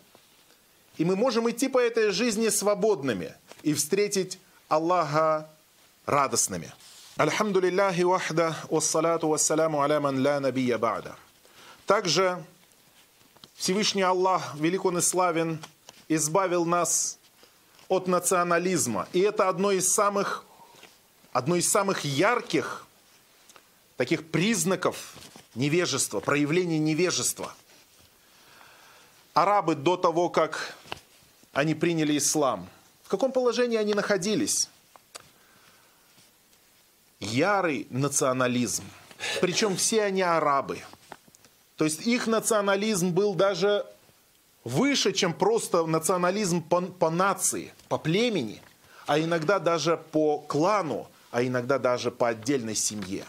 И 0.98 1.06
мы 1.06 1.16
можем 1.16 1.50
идти 1.50 1.68
по 1.68 1.78
этой 1.78 2.12
жизни 2.12 2.50
свободными 2.50 3.36
и 3.64 3.74
встретить 3.74 4.40
Аллаха 4.68 5.50
радостными. 6.06 6.72
Альхамду 7.18 7.60
лилляхи 7.60 8.02
вахда, 8.02 8.56
вассалату 8.70 9.28
вассаляму 9.28 9.82
аля 9.82 10.00
ман 10.00 10.22
ла 10.26 10.40
набия 10.40 10.78
ба'да. 10.78 11.16
Также 11.88 12.44
Всевышний 13.56 14.02
Аллах, 14.02 14.56
велик 14.56 14.84
он 14.84 14.98
и 14.98 15.02
славен, 15.02 15.58
избавил 16.10 16.66
нас 16.66 17.18
от 17.88 18.08
национализма. 18.08 19.08
И 19.14 19.22
это 19.22 19.48
одно 19.48 19.72
из 19.72 19.90
самых, 19.90 20.44
одно 21.32 21.56
из 21.56 21.72
самых 21.72 22.04
ярких 22.04 22.86
таких 23.96 24.30
признаков 24.30 25.14
невежества, 25.56 26.20
проявления 26.20 26.78
невежества. 26.78 27.56
Арабы 29.34 29.76
до 29.76 29.96
того, 29.96 30.28
как 30.28 30.76
они 31.54 31.74
приняли 31.74 32.18
ислам, 32.18 32.68
в 33.04 33.08
каком 33.08 33.32
положении 33.32 33.78
они 33.78 33.94
находились? 33.94 34.70
Ярый 37.22 37.88
национализм. 37.92 38.84
Причем 39.40 39.78
все 39.78 40.04
они 40.04 40.22
арабы– 40.22 40.82
то 41.78 41.86
есть 41.86 42.06
их 42.06 42.28
национализм 42.28 43.12
был 43.12 43.36
даже 43.36 43.86
выше, 44.64 45.14
чем 45.14 45.34
просто 45.34 45.86
национализм 45.86 46.62
по, 46.62 46.82
по 46.82 47.10
нации, 47.10 47.72
по 47.88 47.98
племени, 47.98 48.62
а 49.06 49.20
иногда 49.20 49.60
даже 49.60 49.98
по 50.12 50.40
клану, 50.40 51.08
а 51.32 51.44
иногда 51.44 51.80
даже 51.80 52.12
по 52.12 52.30
отдельной 52.30 52.76
семье. 52.76 53.24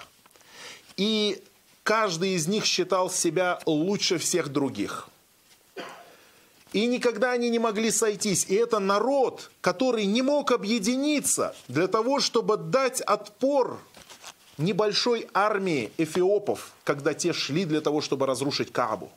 И 0.96 1.42
каждый 1.82 2.34
из 2.34 2.48
них 2.48 2.64
считал 2.64 3.10
себя 3.10 3.60
лучше 3.66 4.18
всех 4.18 4.48
других. 4.48 5.08
И 6.72 6.86
никогда 6.86 7.32
они 7.32 7.50
не 7.50 7.58
могли 7.58 7.90
сойтись. 7.90 8.46
И 8.48 8.54
это 8.54 8.78
народ, 8.78 9.50
который 9.60 10.04
не 10.06 10.22
мог 10.22 10.52
объединиться 10.52 11.54
для 11.68 11.86
того, 11.86 12.20
чтобы 12.20 12.56
дать 12.56 13.00
отпор 13.00 13.80
небольшой 14.58 15.28
армии 15.32 15.92
эфиопов, 15.98 16.72
когда 16.84 17.14
те 17.14 17.32
шли 17.32 17.64
для 17.64 17.80
того, 17.80 18.00
чтобы 18.00 18.26
разрушить 18.26 18.72
Каабу. 18.72 19.10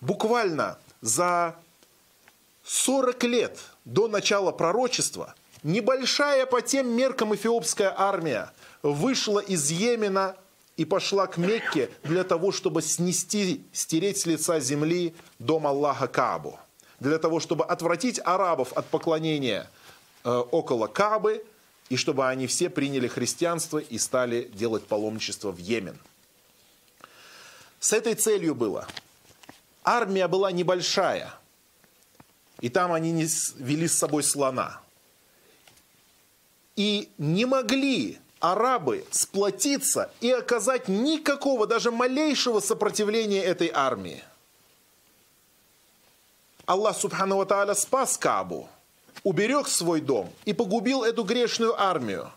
Буквально 0.00 0.78
за 1.00 1.56
40 2.64 3.22
лет 3.24 3.58
до 3.84 4.08
начала 4.08 4.52
пророчества 4.52 5.34
небольшая 5.62 6.46
по 6.46 6.60
тем 6.60 6.88
меркам 6.88 7.34
эфиопская 7.34 7.94
армия 7.96 8.50
вышла 8.82 9.38
из 9.38 9.70
Йемена 9.70 10.36
и 10.76 10.84
пошла 10.84 11.26
к 11.26 11.36
Мекке 11.36 11.90
для 12.02 12.24
того, 12.24 12.50
чтобы 12.50 12.82
снести, 12.82 13.64
стереть 13.72 14.18
с 14.18 14.26
лица 14.26 14.58
земли 14.60 15.14
дом 15.38 15.66
Аллаха 15.66 16.08
Каабу. 16.08 16.58
Для 16.98 17.18
того, 17.18 17.40
чтобы 17.40 17.64
отвратить 17.64 18.20
арабов 18.24 18.72
от 18.72 18.86
поклонения 18.86 19.68
э, 20.24 20.30
около 20.30 20.86
Каабы, 20.86 21.44
и 21.92 21.96
чтобы 21.96 22.26
они 22.26 22.46
все 22.46 22.70
приняли 22.70 23.06
христианство 23.06 23.76
и 23.76 23.98
стали 23.98 24.44
делать 24.54 24.86
паломничество 24.86 25.52
в 25.52 25.58
Йемен. 25.58 25.98
С 27.80 27.92
этой 27.92 28.14
целью 28.14 28.54
было. 28.54 28.88
Армия 29.84 30.26
была 30.26 30.50
небольшая, 30.52 31.34
и 32.62 32.70
там 32.70 32.94
они 32.94 33.12
не 33.12 33.28
вели 33.58 33.86
с 33.86 33.98
собой 33.98 34.22
слона. 34.22 34.80
И 36.76 37.10
не 37.18 37.44
могли 37.44 38.18
арабы 38.40 39.04
сплотиться 39.10 40.10
и 40.22 40.30
оказать 40.30 40.88
никакого, 40.88 41.66
даже 41.66 41.90
малейшего 41.90 42.60
сопротивления 42.60 43.44
этой 43.44 43.70
армии. 43.70 44.24
Аллах 46.64 46.96
Субхану 46.96 47.36
Ва 47.36 47.74
спас 47.74 48.16
Кабу, 48.16 48.70
уберег 49.24 49.68
свой 49.68 50.00
дом 50.00 50.30
и 50.44 50.52
погубил 50.52 51.02
эту 51.02 51.24
грешную 51.24 51.80
армию. 51.80 52.30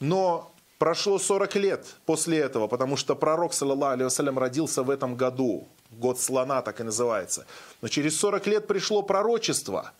Но 0.00 0.52
прошло 0.78 1.18
40 1.18 1.56
лет 1.56 1.86
после 2.06 2.38
этого, 2.38 2.66
потому 2.68 2.96
что 2.96 3.14
пророк, 3.14 3.52
саллаллаху 3.52 4.02
алейhi 4.02 4.38
родился 4.38 4.82
в 4.82 4.90
этом 4.90 5.16
году, 5.16 5.66
год 5.90 6.20
слона 6.20 6.62
так 6.62 6.80
и 6.80 6.84
называется. 6.84 7.46
Но 7.82 7.88
через 7.88 8.18
40 8.18 8.46
лет 8.46 8.66
пришло 8.66 9.02
пророчество, 9.02 9.92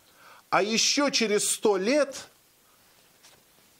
а 0.49 0.63
еще 0.63 1.11
через 1.11 1.49
100 1.49 1.77
лет– 1.77 2.27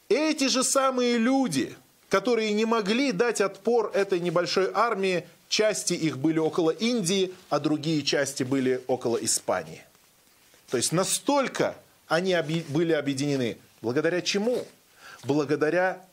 эти 0.10 0.48
же 0.48 0.64
самые 0.64 1.20
люди, 1.20 1.76
которые 2.10 2.52
не 2.54 2.66
могли 2.66 3.12
дать 3.12 3.42
отпор 3.42 3.92
этой 3.94 4.20
небольшой 4.20 4.72
армии, 4.74 5.24
части 5.48 5.94
их 5.94 6.18
были 6.18 6.40
около 6.40 6.72
Индии, 6.72 7.32
а 7.50 7.60
другие 7.60 8.02
части 8.02 8.42
были 8.42 8.84
около 8.88 9.18
Испании. 9.18 9.84
То 10.72 10.78
есть 10.78 10.92
настолько 10.92 11.76
они 12.10 12.36
были 12.68 12.92
объединены. 12.92 13.58
Благодаря 13.82 14.22
чему? 14.22 14.68
Благодаря 15.24 16.06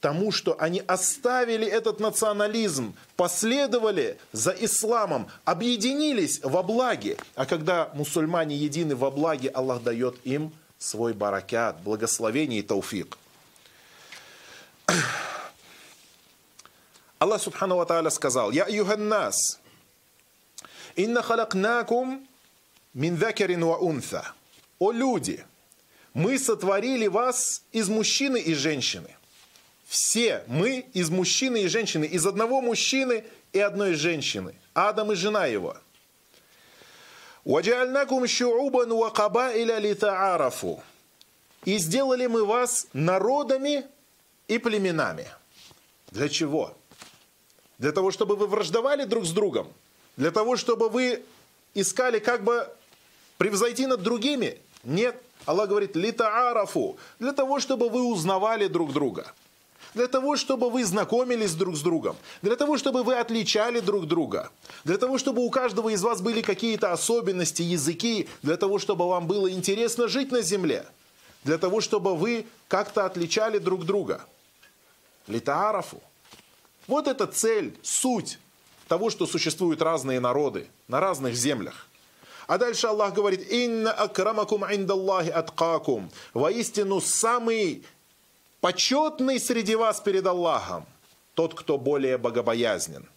тому, 0.00 0.30
что 0.30 0.60
они 0.60 0.82
оставили 0.86 1.66
этот 1.66 2.00
национализм, 2.00 2.94
последовали 3.16 4.18
за 4.32 4.50
исламом, 4.50 5.28
объединились 5.44 6.40
во 6.42 6.62
благе. 6.62 7.16
А 7.34 7.46
когда 7.46 7.90
мусульмане 7.94 8.54
едины 8.56 8.94
во 8.94 9.10
благе, 9.10 9.48
Аллах 9.48 9.82
дает 9.82 10.16
им 10.24 10.52
свой 10.78 11.14
баракят, 11.14 11.80
благословение 11.80 12.60
и 12.60 12.62
тауфик. 12.62 13.16
Аллах 17.18 17.40
Субхану 17.40 17.76
Ва 17.76 18.10
сказал, 18.10 18.50
«Я 18.50 18.66
юханнас, 18.68 19.58
инна 20.96 21.22
халакнакум 21.22 22.26
мин 22.94 23.16
закарин 23.16 23.64
ва 23.64 23.76
унса». 23.76 24.35
О 24.78 24.92
люди, 24.92 25.44
мы 26.14 26.38
сотворили 26.38 27.06
вас 27.06 27.62
из 27.72 27.88
мужчины 27.88 28.38
и 28.38 28.54
женщины. 28.54 29.16
Все 29.86 30.42
мы 30.46 30.86
из 30.92 31.10
мужчины 31.10 31.62
и 31.62 31.68
женщины, 31.68 32.04
из 32.04 32.26
одного 32.26 32.60
мужчины 32.60 33.24
и 33.52 33.58
одной 33.60 33.94
женщины. 33.94 34.54
Адам 34.74 35.12
и 35.12 35.14
жена 35.14 35.46
его. 35.46 35.76
«Ваджальнакум 37.44 38.26
шу'убан 38.26 38.92
ва 38.92 39.10
кабаиля 39.10 39.78
литаарафу». 39.78 40.82
И 41.64 41.78
сделали 41.78 42.26
мы 42.26 42.44
вас 42.44 42.86
народами 42.92 43.84
и 44.48 44.58
племенами. 44.58 45.28
Для 46.12 46.28
чего? 46.28 46.76
Для 47.78 47.92
того, 47.92 48.10
чтобы 48.10 48.36
вы 48.36 48.46
враждовали 48.46 49.04
друг 49.04 49.26
с 49.26 49.32
другом? 49.32 49.72
Для 50.16 50.30
того, 50.30 50.56
чтобы 50.56 50.88
вы 50.88 51.22
искали 51.74 52.20
как 52.20 52.44
бы 52.44 52.68
превзойти 53.36 53.86
над 53.86 54.02
другими? 54.02 54.58
Нет. 54.86 55.20
Аллах 55.44 55.68
говорит, 55.68 55.96
литаарафу, 55.96 56.96
для 57.18 57.32
того, 57.32 57.60
чтобы 57.60 57.88
вы 57.88 58.04
узнавали 58.04 58.68
друг 58.68 58.92
друга. 58.92 59.32
Для 59.94 60.06
того, 60.06 60.36
чтобы 60.36 60.70
вы 60.70 60.84
знакомились 60.84 61.54
друг 61.54 61.76
с 61.76 61.80
другом. 61.80 62.16
Для 62.42 62.56
того, 62.56 62.76
чтобы 62.78 63.02
вы 63.02 63.14
отличали 63.16 63.80
друг 63.80 64.06
друга. 64.06 64.50
Для 64.84 64.98
того, 64.98 65.18
чтобы 65.18 65.44
у 65.44 65.50
каждого 65.50 65.88
из 65.88 66.02
вас 66.02 66.20
были 66.20 66.42
какие-то 66.42 66.92
особенности, 66.92 67.62
языки. 67.62 68.28
Для 68.42 68.56
того, 68.56 68.78
чтобы 68.78 69.08
вам 69.08 69.26
было 69.26 69.50
интересно 69.50 70.08
жить 70.08 70.32
на 70.32 70.42
земле. 70.42 70.86
Для 71.44 71.58
того, 71.58 71.80
чтобы 71.80 72.14
вы 72.14 72.46
как-то 72.68 73.06
отличали 73.06 73.58
друг 73.58 73.84
друга. 73.84 74.24
Литаарафу. 75.26 76.00
Вот 76.86 77.08
это 77.08 77.26
цель, 77.26 77.76
суть 77.82 78.38
того, 78.88 79.10
что 79.10 79.26
существуют 79.26 79.82
разные 79.82 80.20
народы 80.20 80.68
на 80.88 81.00
разных 81.00 81.34
землях. 81.34 81.88
А 82.46 82.58
дальше 82.58 82.86
Аллах 82.86 83.14
говорит, 83.14 83.50
«Инна 83.50 83.92
акрамакум 83.92 84.64
индаллахи 84.64 85.30
аткакум». 85.30 86.10
Воистину, 86.34 87.00
самый 87.00 87.84
почетный 88.60 89.40
среди 89.40 89.74
вас 89.74 90.00
перед 90.00 90.26
Аллахом, 90.26 90.86
тот, 91.34 91.54
кто 91.54 91.78
более 91.78 92.18
богобоязнен. 92.18 93.08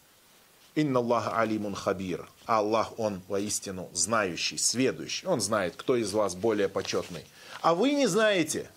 Инна 0.76 1.00
Аллах 1.00 1.32
алимун 1.38 1.76
хабир. 1.76 2.28
А 2.46 2.60
Аллах, 2.60 2.98
Он 2.98 3.22
воистину 3.28 3.90
знающий, 3.94 4.58
сведущий. 4.58 5.28
Он 5.28 5.42
знает, 5.42 5.76
кто 5.76 5.96
из 5.96 6.12
вас 6.14 6.36
более 6.36 6.70
почетный. 6.70 7.26
А 7.62 7.76
вы 7.76 7.92
не 7.94 8.08
знаете. 8.08 8.70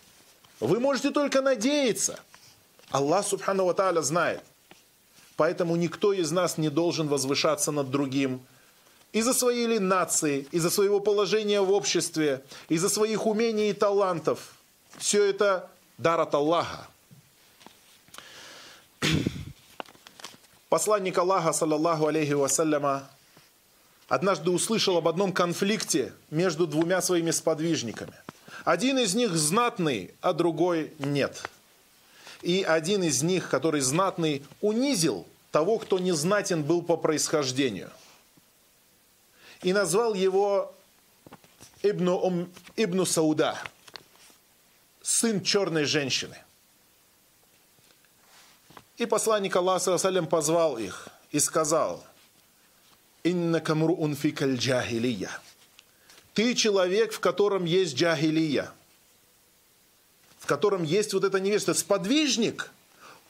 Вы 0.60 0.80
можете 0.80 1.10
только 1.10 1.40
надеяться– 1.40 2.20
Аллах 2.92 3.26
Субхану 3.26 3.64
Ва 3.64 4.02
знает. 4.02 4.42
Поэтому 5.36 5.76
никто 5.76 6.12
из 6.12 6.30
нас 6.30 6.58
не 6.58 6.68
должен 6.68 7.08
возвышаться 7.08 7.72
над 7.72 7.90
другим 7.90 8.42
из-за 9.12 9.34
своей 9.34 9.66
ли 9.66 9.78
нации, 9.78 10.46
из-за 10.50 10.70
своего 10.70 11.00
положения 11.00 11.60
в 11.60 11.70
обществе, 11.70 12.42
из-за 12.68 12.88
своих 12.88 13.26
умений 13.26 13.70
и 13.70 13.72
талантов. 13.72 14.54
Все 14.98 15.24
это 15.24 15.70
дар 15.98 16.20
от 16.20 16.34
Аллаха. 16.34 16.88
Посланник 20.68 21.18
Аллаха, 21.18 21.52
саллаллаху 21.52 22.06
алейхи 22.06 22.32
вассаляма, 22.32 23.08
однажды 24.08 24.50
услышал 24.50 24.96
об 24.96 25.08
одном 25.08 25.32
конфликте 25.32 26.12
между 26.30 26.66
двумя 26.66 27.02
своими 27.02 27.30
сподвижниками. 27.30 28.14
Один 28.64 28.98
из 28.98 29.14
них 29.14 29.36
знатный, 29.36 30.14
а 30.20 30.32
другой 30.32 30.92
нет– 30.98 31.42
и 32.42 32.64
один 32.64 33.04
из 33.04 33.22
них, 33.22 33.48
который 33.48 33.80
знатный, 33.80 34.42
унизил 34.60 35.26
того, 35.50 35.78
кто 35.78 35.98
незнатен 35.98 36.62
был 36.62 36.82
по 36.82 36.96
происхождению. 36.96 37.90
И 39.62 39.72
назвал 39.72 40.14
его 40.14 40.74
Ибну, 41.82 42.48
Ибну 42.76 43.04
Сауда, 43.04 43.58
сын 45.02 45.42
черной 45.42 45.84
женщины. 45.84 46.36
И 48.96 49.06
посланник 49.06 49.54
Аллаха 49.56 49.98
салям 49.98 50.26
позвал 50.26 50.78
их 50.78 51.08
и 51.30 51.38
сказал, 51.38 52.04
«Инна 53.22 53.60
камруун 53.60 54.14
фикаль 54.16 54.56
джахилия». 54.56 55.30
Ты 56.34 56.54
человек, 56.54 57.12
в 57.12 57.20
котором 57.20 57.64
есть 57.64 57.94
джахилия– 57.94 58.72
в 60.42 60.46
котором 60.46 60.82
есть 60.82 61.14
вот 61.14 61.22
это 61.22 61.38
невежество. 61.38 61.72
Сподвижник 61.72 62.72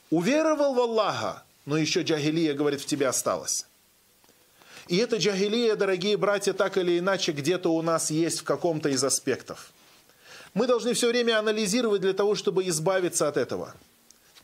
уверовал 0.09 0.73
в 0.73 0.79
Аллаха, 0.79 1.43
но 1.67 1.77
еще 1.77 2.01
джахилия, 2.01 2.55
говорит, 2.55 2.81
в 2.81 2.87
тебе 2.87 3.07
осталось. 3.07 3.67
И 4.87 4.97
эта 4.97 5.17
джахилия, 5.17 5.75
дорогие 5.75 6.17
братья, 6.17 6.53
так 6.53 6.77
или 6.77 6.99
иначе 6.99 7.31
где-то 7.31 7.73
у 7.73 7.81
нас 7.81 8.11
есть 8.11 8.39
в 8.39 8.43
каком-то 8.43 8.89
из 8.89 9.03
аспектов. 9.03 9.71
Мы 10.53 10.67
должны 10.67 10.93
все 10.93 11.07
время 11.07 11.39
анализировать 11.39 12.01
для 12.01 12.13
того, 12.13 12.35
чтобы 12.35 12.67
избавиться 12.67 13.27
от 13.27 13.37
этого. 13.37 13.73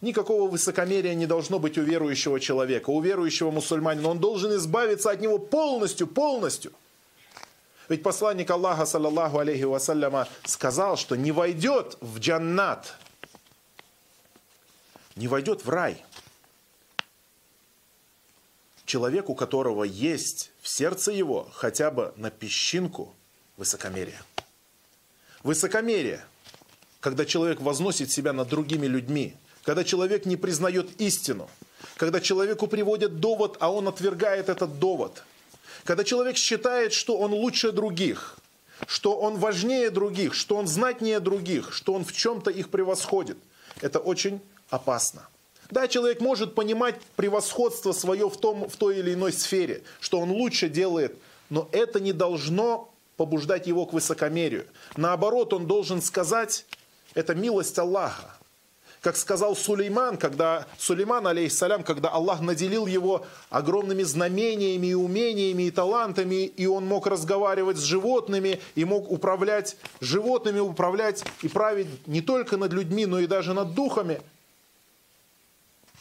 Никакого 0.02 0.50
высокомерия 0.50 1.14
не 1.14 1.26
должно 1.26 1.60
быть 1.60 1.78
у 1.78 1.82
верующего 1.82 2.40
человека, 2.40 2.90
у 2.90 3.02
верующего 3.02 3.52
мусульманина. 3.52 4.10
Он 4.10 4.20
должен 4.20 4.56
избавиться 4.56 5.12
от 5.12 5.20
него 5.22 5.38
полностью, 5.38 6.08
полностью– 6.08 6.72
ведь 7.90 8.04
посланник 8.04 8.52
Аллаха, 8.52 8.86
саллаллаху 8.86 9.40
алейхи 9.40 9.64
вассаляма, 9.64 10.28
сказал, 10.46 10.96
что 10.96 11.16
не 11.16 11.32
войдет 11.32 11.98
в 12.02 12.20
джаннат, 12.20 12.94
не 15.16 15.28
войдет 15.28 15.66
в 15.66 15.70
рай 15.70 16.06
человек, 18.90 19.30
у 19.30 19.36
которого 19.36 19.84
есть 19.84 20.52
в 20.62 20.68
сердце 20.68 21.12
его 21.12 21.48
хотя 21.54 21.92
бы 21.92 22.12
на 22.18 22.32
песчинку 22.32 23.16
высокомерие. 23.56 24.20
Высокомерие, 25.44 26.26
когда 27.00 27.24
человек 27.26 27.62
возносит 27.62 28.12
себя 28.12 28.34
над 28.34 28.50
другими 28.50 28.88
людьми, 28.88 29.36
когда 29.64 29.84
человек 29.84 30.26
не 30.26 30.38
признает 30.38 31.00
истину, 31.00 31.50
когда 31.98 32.20
человеку 32.20 32.66
приводят 32.66 33.20
довод, 33.20 33.58
а 33.60 33.72
он 33.72 33.88
отвергает 33.88 34.50
этот 34.50 34.80
довод, 34.80 35.24
когда 35.84 36.04
человек 36.04 36.36
считает, 36.36 36.92
что 36.92 37.16
он 37.18 37.32
лучше 37.32 37.72
других, 37.72 38.38
что 38.88 39.16
он 39.20 39.38
важнее 39.38 39.92
других, 39.92 40.34
что 40.34 40.56
он 40.56 40.68
знатнее 40.68 41.20
других, 41.20 41.74
что 41.74 41.94
он 41.94 42.04
в 42.04 42.12
чем-то 42.12 42.50
их 42.50 42.70
превосходит. 42.70 43.38
Это 43.82 44.00
очень 44.00 44.42
опасно. 44.72 45.28
Да, 45.70 45.88
человек 45.88 46.20
может 46.20 46.56
понимать 46.56 47.00
превосходство 47.16 47.92
свое 47.92 48.28
в, 48.30 48.38
том, 48.38 48.68
в 48.68 48.76
той 48.76 49.00
или 49.00 49.14
иной 49.14 49.32
сфере, 49.32 49.84
что 50.00 50.20
он 50.20 50.32
лучше 50.32 50.68
делает, 50.68 51.16
но 51.50 51.70
это 51.72 52.00
не 52.00 52.12
должно 52.12 52.92
побуждать 53.18 53.68
его 53.68 53.86
к 53.86 53.94
высокомерию. 53.94 54.66
Наоборот, 54.98 55.54
он 55.54 55.68
должен 55.68 56.02
сказать, 56.02 56.66
это 57.14 57.36
милость 57.36 57.78
Аллаха. 57.78 58.36
Как 59.02 59.16
сказал 59.16 59.56
Сулейман, 59.56 60.18
когда 60.18 60.68
Сулейман, 60.78 61.26
алейхиссалям, 61.28 61.84
когда 61.84 62.10
Аллах 62.10 62.42
наделил 62.42 62.86
его 62.86 63.26
огромными 63.50 64.04
знамениями 64.04 64.88
и 64.88 64.94
умениями 64.94 65.64
и 65.64 65.72
талантами, 65.72 66.46
и 66.46 66.66
он 66.66 66.86
мог 66.86 67.08
разговаривать 67.08 67.78
с 67.78 67.84
животными, 67.84 68.60
и 68.76 68.84
мог 68.86 69.10
управлять 69.10 69.78
животными, 70.02 70.60
управлять 70.60 71.24
и 71.44 71.48
править 71.48 72.08
не 72.08 72.22
только 72.22 72.58
над 72.58 72.74
людьми, 72.74 73.06
но 73.06 73.20
и 73.20 73.28
даже 73.28 73.54
над 73.54 73.76
духами– 73.76 74.20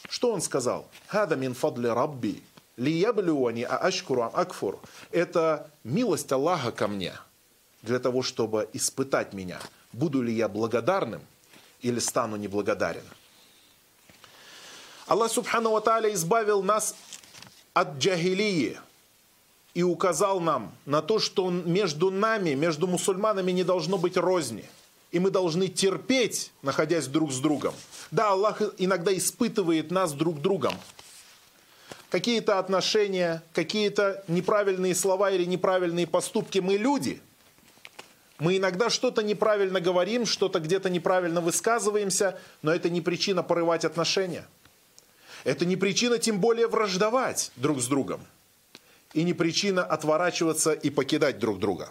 что 0.08 0.32
он 0.32 0.40
сказал? 0.40 0.88
«Хада 1.06 1.36
мин 1.36 1.54
фадли 1.54 1.88
рабби, 1.88 2.42
лияблюани 2.76 3.62
а 3.62 3.76
ашкуру 3.76 4.30
акфур». 4.32 4.78
Это 5.10 5.70
милость 5.84 6.30
Аллаха 6.32 6.72
ко 6.72 6.88
мне, 6.88 7.14
для 7.82 7.98
того, 7.98 8.22
чтобы 8.22 8.68
испытать 8.72 9.32
меня, 9.32 9.60
буду 9.92 10.22
ли 10.22 10.32
я 10.32 10.48
благодарным 10.48 11.22
или 11.80 11.98
стану 11.98 12.36
неблагодарен. 12.36 13.04
Аллах 15.06 15.32
Субхану 15.32 15.70
Ва 15.70 15.80
Тааля 15.80 16.12
избавил 16.12 16.62
нас 16.62 16.94
от 17.72 17.98
джахилии 17.98 18.78
и 19.74 19.82
указал 19.82 20.40
нам 20.40 20.74
на 20.84 21.02
то, 21.02 21.18
что 21.18 21.48
между 21.50 22.10
нами, 22.10 22.54
между 22.54 22.86
мусульманами 22.86 23.52
не 23.52 23.64
должно 23.64 23.98
быть 23.98 24.16
розни– 24.16 24.64
и 25.10 25.18
мы 25.18 25.30
должны 25.30 25.68
терпеть, 25.68 26.52
находясь 26.62 27.06
друг 27.06 27.32
с 27.32 27.38
другом. 27.38 27.74
Да, 28.10 28.30
Аллах 28.30 28.62
иногда 28.78 29.16
испытывает 29.16 29.90
нас 29.90 30.12
друг 30.12 30.40
другом. 30.40 30.74
Какие-то 32.10 32.58
отношения, 32.58 33.42
какие-то 33.52 34.24
неправильные 34.28 34.94
слова 34.94 35.30
или 35.30 35.44
неправильные 35.44 36.06
поступки. 36.06 36.58
Мы 36.58 36.76
люди. 36.76 37.20
Мы 38.38 38.56
иногда 38.56 38.88
что-то 38.88 39.22
неправильно 39.22 39.80
говорим, 39.80 40.24
что-то 40.24 40.60
где-то 40.60 40.90
неправильно 40.90 41.40
высказываемся, 41.40 42.38
но 42.62 42.72
это 42.72 42.88
не 42.88 43.00
причина 43.00 43.42
порывать 43.42 43.84
отношения. 43.84 44.46
Это 45.44 45.64
не 45.64 45.76
причина 45.76 46.18
тем 46.18 46.40
более 46.40 46.68
враждовать 46.68 47.50
друг 47.56 47.80
с 47.80 47.86
другом. 47.88 48.20
И 49.12 49.22
не 49.22 49.32
причина 49.32 49.82
отворачиваться 49.84 50.72
и 50.72 50.90
покидать 50.90 51.38
друг 51.38 51.58
друга. 51.58 51.90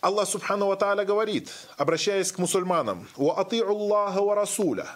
Аллах 0.00 0.28
Субхану 0.28 0.66
Ва 0.66 1.04
говорит, 1.04 1.50
обращаясь 1.76 2.30
к 2.30 2.38
мусульманам, 2.38 3.08
«Ва 3.16 3.40
Аллаха 3.40 4.22
ва 4.22 4.34
расуля» 4.34 4.86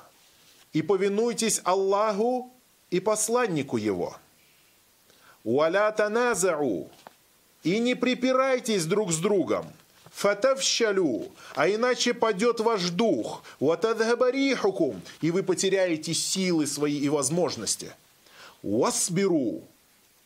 и 0.73 0.81
повинуйтесь 0.81 1.61
Аллаху 1.65 2.53
и 2.91 3.01
посланнику 3.01 3.77
Его. 3.77 4.17
«Валя 5.45 5.91
таназау» 5.91 6.89
и 7.65 7.79
не 7.79 7.95
припирайтесь 7.95 8.87
друг 8.87 9.13
с 9.13 9.19
другом. 9.19 9.67
Фатавщалю, 10.13 11.33
а 11.55 11.69
иначе 11.69 12.13
падет 12.13 12.61
ваш 12.61 12.91
дух. 12.91 13.43
Ватадхабарихукум, 13.61 15.01
и 15.21 15.31
вы 15.31 15.43
потеряете 15.43 16.13
силы 16.15 16.67
свои 16.67 16.99
и 16.99 17.09
возможности. 17.09 17.93
Васбиру, 18.63 19.63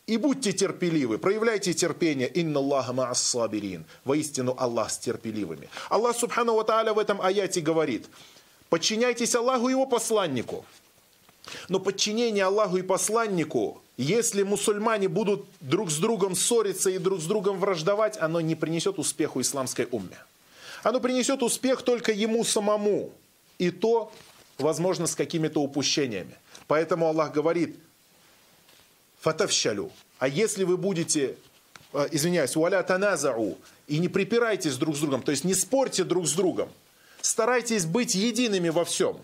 и 0.07 0.15
будьте 0.15 0.53
терпеливы, 0.53 1.17
проявляйте 1.17 1.73
терпение. 1.73 2.29
Инна 2.29 2.59
Аллаха 2.59 2.93
ма'ас-сабирин. 2.93 3.83
Воистину 4.05 4.55
Аллах 4.57 4.89
с 4.89 4.97
терпеливыми. 4.97 5.69
Аллах 5.89 6.15
Субхану 6.15 6.55
Ва 6.55 6.63
Тааля 6.63 6.93
в 6.93 6.99
этом 6.99 7.21
аяте 7.21 7.59
говорит, 7.59 8.07
подчиняйтесь 8.69 9.35
Аллаху 9.35 9.67
и 9.67 9.71
его 9.71 9.85
посланнику. 9.85 10.65
Но 11.67 11.81
подчинение 11.81 12.45
Аллаху 12.45 12.77
и 12.77 12.83
посланнику, 12.83 13.81
если 13.97 14.43
мусульмане 14.43 15.09
будут 15.09 15.45
друг 15.59 15.91
с 15.91 15.97
другом 15.97 16.35
ссориться 16.35 16.89
и 16.89 16.99
друг 16.99 17.19
с 17.19 17.25
другом 17.25 17.59
враждовать, 17.59 18.17
оно 18.17 18.39
не 18.39 18.55
принесет 18.55 18.99
успеху 18.99 19.41
исламской 19.41 19.89
умме. 19.91 20.17
Оно 20.83 21.01
принесет 21.01 21.43
успех 21.43 21.81
только 21.81 22.13
ему 22.13 22.45
самому. 22.45 23.11
И 23.57 23.71
то, 23.71 24.11
возможно, 24.57 25.05
с 25.05 25.15
какими-то 25.15 25.61
упущениями. 25.61 26.35
Поэтому 26.67 27.07
Аллах 27.07 27.33
говорит– 27.33 27.75
фатавщалю. 29.27 29.91
А 30.19 30.29
если 30.29 30.63
вы 30.63 30.77
будете, 30.77 31.35
э, 31.91 32.07
извиняюсь, 32.11 32.55
уаля 32.55 32.81
таназау, 32.81 33.57
и 33.87 33.99
не 33.99 34.07
припирайтесь 34.07 34.77
друг 34.77 34.95
с 34.95 34.99
другом, 34.99 35.21
то 35.21 35.31
есть 35.31 35.43
не 35.43 35.53
спорьте 35.53 36.05
друг 36.05 36.27
с 36.27 36.31
другом, 36.31 36.69
старайтесь 37.21 37.85
быть 37.85 38.15
едиными 38.15 38.69
во 38.69 38.85
всем. 38.85 39.17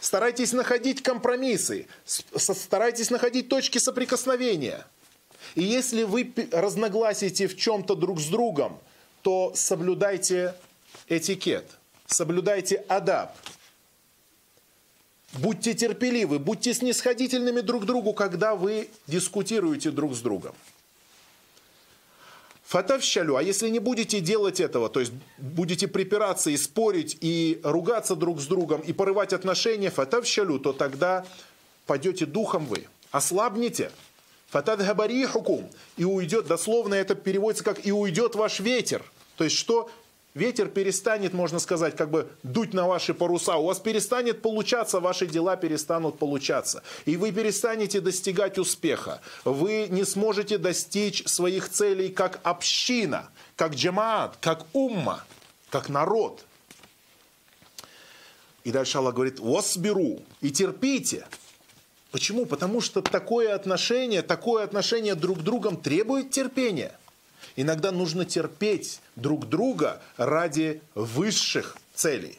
Старайтесь 0.00 0.52
находить 0.52 1.02
компромиссы, 1.04 1.86
старайтесь 2.04 3.10
находить 3.10 3.48
точки 3.48 3.78
соприкосновения. 3.78 4.84
И 5.54 5.62
если 5.62 6.02
вы 6.02 6.32
разногласите 6.50 7.46
в 7.46 7.56
чем-то 7.56 7.94
друг 7.94 8.18
с 8.18 8.26
другом, 8.26 8.80
то 9.22 9.52
соблюдайте 9.54 10.54
этикет, 11.08 11.64
соблюдайте 12.06 12.84
адаб, 12.88 13.36
Будьте 15.34 15.74
терпеливы, 15.74 16.38
будьте 16.38 16.72
снисходительными 16.72 17.60
друг 17.60 17.82
к 17.82 17.86
другу, 17.86 18.12
когда 18.14 18.54
вы 18.54 18.88
дискутируете 19.06 19.90
друг 19.90 20.14
с 20.14 20.20
другом. 20.20 20.54
Фатавщалю, 22.64 23.36
а 23.36 23.42
если 23.42 23.70
не 23.70 23.78
будете 23.78 24.20
делать 24.20 24.60
этого, 24.60 24.90
то 24.90 25.00
есть 25.00 25.12
будете 25.38 25.88
припираться 25.88 26.50
и 26.50 26.56
спорить, 26.56 27.16
и 27.20 27.60
ругаться 27.62 28.14
друг 28.14 28.40
с 28.40 28.46
другом, 28.46 28.82
и 28.82 28.92
порывать 28.92 29.32
отношения, 29.32 29.90
фатавщалю, 29.90 30.58
то 30.58 30.74
тогда 30.74 31.24
пойдете 31.86 32.26
духом 32.26 32.66
вы, 32.66 32.86
ослабнете. 33.10 33.90
Фатадхабарихукум, 34.48 35.68
и 35.98 36.04
уйдет, 36.04 36.46
дословно 36.46 36.94
это 36.94 37.14
переводится 37.14 37.64
как 37.64 37.86
«и 37.86 37.92
уйдет 37.92 38.34
ваш 38.34 38.60
ветер». 38.60 39.04
То 39.36 39.44
есть 39.44 39.56
что? 39.56 39.90
Ветер 40.34 40.68
перестанет, 40.68 41.32
можно 41.32 41.58
сказать, 41.58 41.96
как 41.96 42.10
бы 42.10 42.30
дуть 42.42 42.74
на 42.74 42.86
ваши 42.86 43.14
паруса, 43.14 43.56
у 43.56 43.66
вас 43.66 43.78
перестанет 43.78 44.42
получаться, 44.42 45.00
ваши 45.00 45.26
дела 45.26 45.56
перестанут 45.56 46.18
получаться, 46.18 46.82
и 47.04 47.16
вы 47.16 47.32
перестанете 47.32 48.00
достигать 48.00 48.58
успеха, 48.58 49.20
вы 49.44 49.88
не 49.90 50.04
сможете 50.04 50.58
достичь 50.58 51.26
своих 51.26 51.68
целей 51.68 52.08
как 52.08 52.40
община, 52.42 53.30
как 53.56 53.74
джамаат, 53.74 54.36
как 54.40 54.66
умма, 54.72 55.24
как 55.70 55.88
народ. 55.88 56.44
И 58.64 58.70
дальше 58.70 58.98
Аллах 58.98 59.14
говорит, 59.14 59.40
«Восберу» 59.40 60.22
и 60.40 60.50
терпите. 60.50 61.26
Почему? 62.10 62.44
Потому 62.44 62.80
что 62.80 63.00
такое 63.00 63.54
отношение, 63.54 64.22
такое 64.22 64.64
отношение 64.64 65.14
друг 65.14 65.38
к 65.38 65.42
другу 65.42 65.76
требует 65.76 66.30
терпения– 66.30 66.92
Иногда 67.56 67.90
нужно 67.90 68.24
терпеть 68.24 69.00
друг 69.16 69.48
друга 69.48 70.00
ради 70.16 70.80
высших 70.94 71.76
целей. 71.94 72.38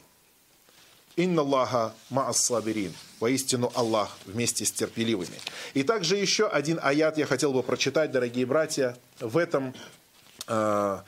Инна 1.16 1.42
Аллаха 1.42 1.92
ма'ас-сабирин. 2.10 2.92
Воистину 3.20 3.70
Аллах 3.74 4.16
вместе 4.24 4.64
с 4.64 4.72
терпеливыми. 4.72 5.38
И 5.74 5.82
также 5.82 6.16
еще 6.16 6.46
один 6.46 6.80
аят 6.82 7.18
я 7.18 7.26
хотел 7.26 7.52
бы 7.52 7.62
прочитать, 7.62 8.10
дорогие 8.10 8.46
братья, 8.46 8.96
в 9.18 9.36
этом, 9.36 9.74
э, 10.46 10.98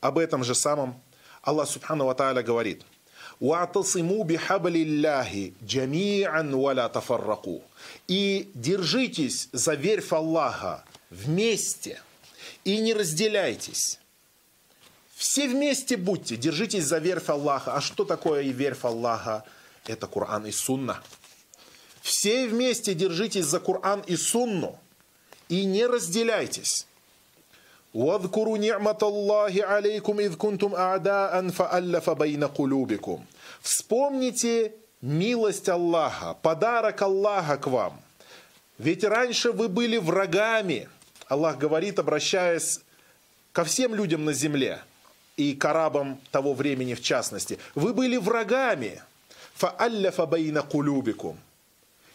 об 0.00 0.18
этом 0.18 0.42
же 0.42 0.54
самом. 0.54 1.00
Аллах 1.42 1.68
Субхану 1.68 2.06
Ва 2.06 2.14
Тааля 2.16 2.42
говорит, 2.42 2.82
«Ва'тасиму 3.38 4.24
бихаблиллахи 4.24 5.54
джами'ан 5.62 6.56
валя 6.56 6.88
тафарраку». 6.88 7.62
И 8.08 8.50
держитесь 8.54 9.48
за 9.52 9.74
верфь 9.74 10.12
Аллаха 10.12 10.84
вместе– 11.10 12.00
и 12.65 12.79
не 12.79 12.93
разделяйтесь. 12.93 13.99
Все 15.15 15.47
вместе 15.47 15.97
будьте, 15.97 16.35
держитесь 16.35 16.85
за 16.85 16.97
верфь 16.97 17.29
Аллаха. 17.29 17.75
А 17.75 17.81
что 17.81 18.05
такое 18.05 18.41
и 18.41 18.51
верфь 18.51 18.85
Аллаха? 18.85 19.43
Это 19.85 20.07
Коран 20.07 20.45
и 20.45 20.51
Сунна. 20.51 21.01
Все 22.01 22.47
вместе 22.47 22.93
держитесь 22.93 23.45
за 23.45 23.59
Коран 23.59 24.01
и 24.01 24.15
Сунну 24.15 24.79
и 25.49 25.65
не 25.65 25.85
разделяйтесь. 25.85 26.87
واذكروا 27.93 28.57
نعمة 28.57 28.97
الله 29.03 29.63
عليكم 29.65 30.19
إذ 30.19 30.35
كنتم 30.35 30.75
أعداء 30.75 31.49
فألف 31.49 32.09
بين 32.09 32.43
قلوبكم. 32.43 33.25
Вспомните 33.61 34.73
милость 35.01 35.69
Аллаха, 35.69 36.37
подарок 36.41 37.01
Аллаха 37.01 37.57
к 37.57 37.67
вам, 37.67 38.01
Ведь 38.77 39.03
раньше 39.03 39.51
вы 39.51 39.67
были 39.67 39.97
врагами. 39.97 40.89
Аллах 41.28 41.58
говорит, 41.58 41.98
обращаясь 41.98 42.80
ко 43.52 43.64
всем 43.64 43.94
людям 43.94 44.24
на 44.24 44.32
земле 44.32 44.82
и 45.36 45.54
к 45.54 45.64
арабам 45.64 46.20
того 46.30 46.54
времени 46.54 46.94
в 46.94 47.02
частности. 47.02 47.58
Вы 47.74 47.92
были 47.92 48.16
врагами. 48.16 49.02
Фаалляфа. 49.54 50.28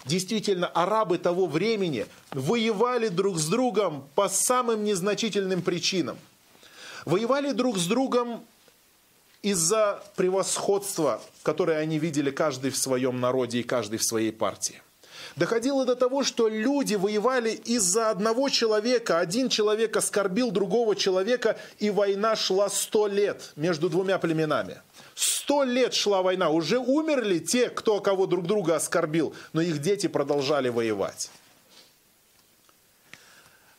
Действительно, 0.05 0.67
арабы 0.67 1.17
того 1.17 1.47
времени 1.47 2.05
воевали 2.31 3.07
друг 3.07 3.37
с 3.37 3.47
другом 3.47 4.07
по 4.15 4.29
самым 4.29 4.83
незначительным 4.83 5.61
причинам. 5.61 6.17
Воевали 7.05 7.51
друг 7.51 7.77
с 7.77 7.87
другом 7.87 8.43
из-за 9.41 10.03
превосходства, 10.15 11.21
которое 11.43 11.79
они 11.79 11.99
видели 11.99 12.29
каждый 12.31 12.71
в 12.71 12.77
своем 12.77 13.19
народе 13.19 13.59
и 13.59 13.63
каждый 13.63 13.97
в 13.97 14.03
своей 14.03 14.31
партии. 14.31 14.81
Доходило 15.35 15.85
до 15.85 15.95
того, 15.95 16.23
что 16.23 16.47
люди 16.47 16.95
воевали 16.95 17.51
из-за 17.51 18.09
одного 18.09 18.49
человека. 18.49 19.19
Один 19.19 19.49
человек 19.49 19.95
оскорбил 19.97 20.51
другого 20.51 20.95
человека, 20.95 21.57
и 21.79 21.89
война 21.89 22.35
шла 22.35 22.69
сто 22.69 23.07
лет 23.07 23.53
между 23.55 23.89
двумя 23.89 24.17
племенами. 24.19 24.81
Сто 25.15 25.63
лет 25.63 25.93
шла 25.93 26.21
война. 26.21 26.49
Уже 26.49 26.77
умерли 26.79 27.39
те, 27.39 27.69
кто 27.69 27.99
кого 27.99 28.25
друг 28.25 28.45
друга 28.45 28.75
оскорбил, 28.75 29.33
но 29.53 29.61
их 29.61 29.79
дети 29.79 30.07
продолжали 30.07 30.69
воевать. 30.69 31.29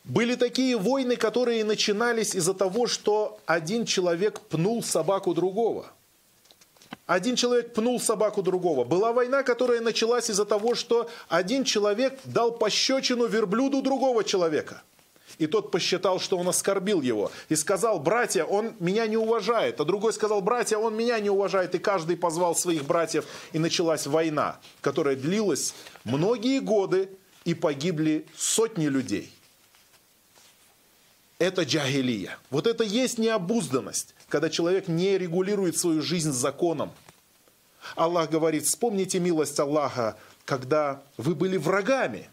Были 0.03 0.35
такие 0.35 0.77
войны, 0.77 1.15
которые 1.15 1.63
начинались 1.63 2.35
из-за 2.35 2.53
того, 2.53 2.87
что 2.87 3.39
один 3.45 3.85
человек 3.85 4.41
пнул 4.41 4.83
собаку 4.83 5.33
другого. 5.33 5.92
Один 7.05 7.35
человек 7.35 7.73
пнул 7.73 7.99
собаку 7.99 8.41
другого. 8.41 8.85
Была 8.85 9.11
война, 9.11 9.43
которая 9.43 9.81
началась 9.81 10.29
из-за 10.29 10.45
того, 10.45 10.73
что 10.73 11.09
один 11.27 11.65
человек 11.65 12.17
дал 12.23 12.51
пощечину 12.51 13.27
верблюду 13.27 13.81
другого 13.81 14.23
человека. 14.23 14.83
И 15.37 15.47
тот 15.47 15.71
посчитал, 15.71 16.19
что 16.19 16.37
он 16.37 16.47
оскорбил 16.47 17.01
его. 17.01 17.31
И 17.49 17.55
сказал, 17.55 17.99
братья, 17.99 18.45
он 18.45 18.73
меня 18.79 19.07
не 19.07 19.17
уважает. 19.17 19.81
А 19.81 19.85
другой 19.85 20.13
сказал, 20.13 20.41
братья, 20.41 20.77
он 20.77 20.95
меня 20.95 21.19
не 21.19 21.29
уважает. 21.29 21.75
И 21.75 21.79
каждый 21.79 22.15
позвал 22.15 22.55
своих 22.55 22.85
братьев. 22.85 23.25
И 23.51 23.59
началась 23.59 24.07
война, 24.07 24.59
которая 24.79 25.15
длилась 25.15 25.73
многие 26.05 26.59
годы. 26.59 27.09
И 27.45 27.53
погибли 27.53 28.25
сотни 28.37 28.85
людей 28.85 29.33
это 31.43 31.63
джагилия. 31.63 32.37
Вот 32.49 32.67
это 32.67 32.83
есть 32.83 33.17
необузданность, 33.17 34.15
когда 34.29 34.49
человек 34.49 34.87
не 34.87 35.17
регулирует 35.17 35.77
свою 35.77 36.01
жизнь 36.01 36.31
законом. 36.31 36.91
Аллах 37.95 38.29
говорит, 38.29 38.65
вспомните 38.65 39.19
милость 39.19 39.59
Аллаха, 39.59 40.17
когда 40.45 41.03
вы 41.17 41.35
были 41.35 41.57
врагами, 41.57 42.29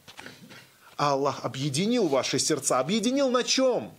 а 0.97 1.13
Аллах 1.13 1.45
объединил 1.45 2.09
ваши 2.09 2.39
сердца. 2.39 2.79
Объединил 2.79 3.31
на 3.31 3.43
чем? 3.43 3.93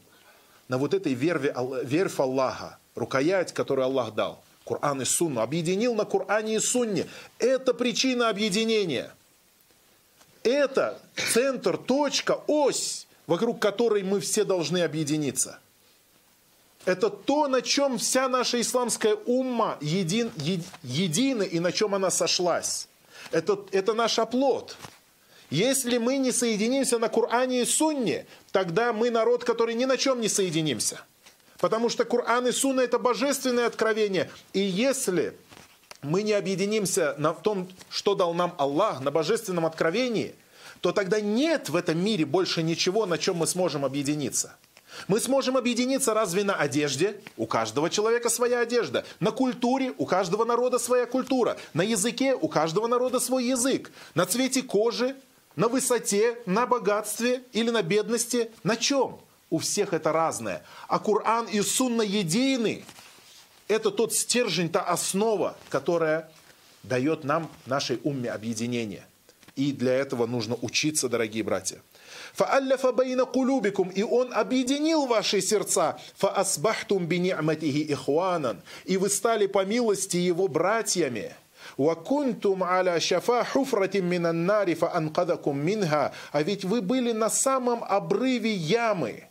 На 0.67 0.77
вот 0.77 0.93
этой 0.93 1.13
верве, 1.13 1.53
верфь 1.83 2.19
Аллаха, 2.19 2.77
рукоять, 2.95 3.53
которую 3.53 3.85
Аллах 3.85 4.13
дал. 4.13 4.43
Коран 4.65 5.01
и 5.01 5.05
Сунну. 5.05 5.41
Объединил 5.41 5.95
на 5.95 6.05
Коране 6.05 6.55
и 6.55 6.59
Сунне. 6.59 7.07
Это 7.39 7.73
причина 7.73 8.29
объединения. 8.29 9.11
Это 10.43 11.01
центр, 11.15 11.77
точка, 11.77 12.39
ось 12.47 13.07
вокруг 13.31 13.59
которой 13.59 14.03
мы 14.03 14.19
все 14.19 14.43
должны 14.43 14.81
объединиться. 14.81 15.57
Это 16.83 17.09
то, 17.09 17.47
на 17.47 17.61
чем 17.61 17.97
вся 17.97 18.27
наша 18.27 18.59
исламская 18.59 19.15
умма 19.25 19.77
един, 19.79 20.33
е, 20.35 20.59
едина 20.83 21.43
и 21.43 21.61
на 21.61 21.71
чем 21.71 21.95
она 21.95 22.11
сошлась. 22.11 22.89
Это, 23.31 23.57
это 23.71 23.93
наш 23.93 24.19
оплот. 24.19 24.75
Если 25.49 25.97
мы 25.97 26.17
не 26.17 26.33
соединимся 26.33 26.99
на 26.99 27.07
Коране 27.07 27.61
и 27.61 27.65
Сунне, 27.65 28.25
тогда 28.51 28.91
мы 28.91 29.09
народ, 29.09 29.45
который 29.45 29.75
ни 29.75 29.85
на 29.85 29.95
чем 29.95 30.19
не 30.19 30.27
соединимся. 30.27 30.99
Потому 31.57 31.87
что 31.87 32.03
Коран 32.03 32.47
и 32.47 32.51
Сунна 32.51 32.81
это 32.81 32.99
божественное 32.99 33.65
откровение. 33.65 34.29
И 34.51 34.59
если 34.59 35.37
мы 36.01 36.23
не 36.23 36.33
объединимся 36.33 37.15
на 37.17 37.33
том, 37.33 37.69
что 37.89 38.13
дал 38.13 38.33
нам 38.33 38.53
Аллах, 38.57 38.99
на 38.99 39.09
божественном 39.09 39.65
откровении, 39.65 40.35
то 40.81 40.91
тогда 40.91 41.21
нет 41.21 41.69
в 41.69 41.75
этом 41.75 42.03
мире 42.03 42.25
больше 42.25 42.63
ничего, 42.63 43.05
на 43.05 43.17
чем 43.17 43.37
мы 43.37 43.47
сможем 43.47 43.85
объединиться. 43.85 44.57
Мы 45.07 45.19
сможем 45.19 45.55
объединиться 45.55 46.13
разве 46.13 46.43
на 46.43 46.55
одежде? 46.55 47.21
У 47.37 47.45
каждого 47.45 47.89
человека 47.89 48.29
своя 48.29 48.59
одежда. 48.59 49.05
На 49.19 49.31
культуре? 49.31 49.93
У 49.97 50.05
каждого 50.05 50.43
народа 50.43 50.79
своя 50.79 51.05
культура. 51.05 51.57
На 51.73 51.81
языке? 51.81 52.35
У 52.35 52.47
каждого 52.47 52.87
народа 52.87 53.19
свой 53.19 53.45
язык. 53.45 53.91
На 54.15 54.25
цвете 54.25 54.63
кожи? 54.63 55.15
На 55.55 55.67
высоте? 55.69 56.37
На 56.45 56.65
богатстве? 56.65 57.43
Или 57.53 57.69
на 57.69 57.83
бедности? 57.83 58.51
На 58.63 58.75
чем? 58.75 59.19
У 59.49 59.59
всех 59.59 59.93
это 59.93 60.11
разное. 60.11 60.63
А 60.87 60.99
Коран 60.99 61.45
и 61.45 61.61
Сунна 61.61 62.01
едины. 62.01 62.83
Это 63.67 63.91
тот 63.91 64.13
стержень, 64.13 64.69
та 64.69 64.81
основа, 64.81 65.55
которая 65.69 66.29
дает 66.83 67.23
нам, 67.23 67.49
нашей 67.65 67.99
умме, 68.03 68.29
объединение. 68.29 69.05
И 69.55 69.73
для 69.73 69.93
этого 69.93 70.25
нужно 70.27 70.57
учиться, 70.61 71.09
дорогие 71.09 71.43
братья. 71.43 71.79
«Фаалляфа 72.33 72.93
байна 72.93 73.25
кулюбикум»– 73.25 73.89
и 73.95 74.03
Он 74.03 74.33
объединил 74.33 75.05
ваши 75.05 75.41
сердца. 75.41 75.99
«Фаасбахтум 76.15 77.05
бини'матихи 77.05 77.91
ихуанан»– 77.91 78.61
и 78.85 78.95
вы 78.95 79.09
стали 79.09 79.47
по 79.47 79.65
милости 79.65 80.15
Его 80.15 80.47
братьями. 80.47 81.35
«Вакунтум 81.77 82.63
аля 82.63 82.99
шафа 82.99 83.43
хуфратим 83.43 84.05
минаннари 84.05 84.75
фаанкадакум 84.75 85.59
минха»– 85.59 86.13
а 86.31 86.41
ведь 86.41 86.63
вы 86.63 86.81
были 86.81 87.11
на 87.11 87.29
самом 87.29 87.83
обрыве 87.83 88.53
ямы 88.53 89.25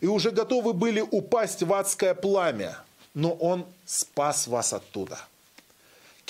и 0.00 0.06
уже 0.06 0.30
готовы 0.30 0.72
были 0.72 1.00
упасть 1.00 1.62
в 1.62 1.72
адское 1.72 2.14
пламя, 2.14 2.78
но 3.14 3.32
Он 3.32 3.66
спас 3.84 4.46
вас 4.46 4.72
оттуда– 4.72 5.20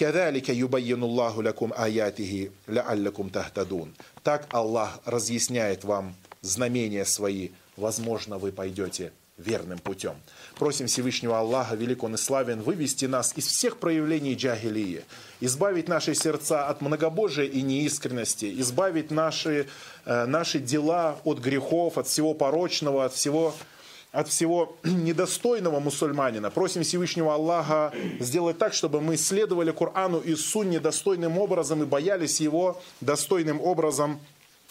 «Кадалика 0.03 0.53
юбайянуллаху 0.53 1.43
лякум 1.43 1.73
аятихи 1.77 2.51
ляллякум 2.67 3.31
тахтадун». 3.31 3.95
Так 4.25 4.49
Аллах 4.51 4.99
разъясняет 5.05 5.85
вам 5.85 6.17
знамения 6.41 7.05
свои, 7.05 7.51
возможно, 7.77 8.37
вы 8.37 8.51
пойдете 8.51 9.12
верным 9.38 9.79
путем. 9.79 10.17
Просим 10.59 10.88
Всевышнего 10.88 11.38
Аллаха, 11.38 11.77
велик 11.77 12.03
он 12.03 12.17
и 12.17 12.19
славен, 12.19 12.62
вывести 12.62 13.05
нас 13.05 13.33
из 13.37 13.47
всех 13.47 13.77
проявлений 13.77 14.35
джагилии, 14.35 15.05
избавить 15.38 15.87
наши 15.87 16.17
сердца 16.17 16.67
от 16.67 16.81
многобожия 16.81 17.45
и 17.45 17.62
неискренности, 17.62 18.61
избавить 18.61 19.12
наши, 19.12 19.69
э, 20.05 20.27
наши 20.27 20.59
дела 20.59 21.21
от 21.23 21.38
грехов, 21.38 21.97
от 21.97 22.09
всего 22.09 22.35
порочного, 22.35 23.05
от 23.05 23.12
всего 23.15 23.55
от 24.12 24.29
всего 24.29 24.77
недостойного 24.85 25.81
мусульманина. 25.81 26.51
Просим 26.51 26.83
Всевышнего 26.83 27.35
Аллаха 27.35 27.92
сделать 28.20 28.59
так, 28.59 28.75
чтобы 28.75 29.01
мы 29.01 29.16
следовали 29.16 29.72
Корану 29.72 30.20
и 30.20 30.35
Сунне 30.37 30.79
достойным 30.79 31.38
образом 31.38 31.83
и 31.83 31.87
боялись 31.87 32.40
его 32.40 32.81
достойным 33.01 33.61
образом, 33.61 34.20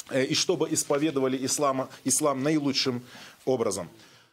э, 0.10 0.26
и 0.26 0.36
чтобы 0.36 0.72
исповедовали 0.72 1.44
ислама, 1.44 1.90
ислам 2.04 2.44
наилучшим 2.44 3.02
образом. 3.46 3.90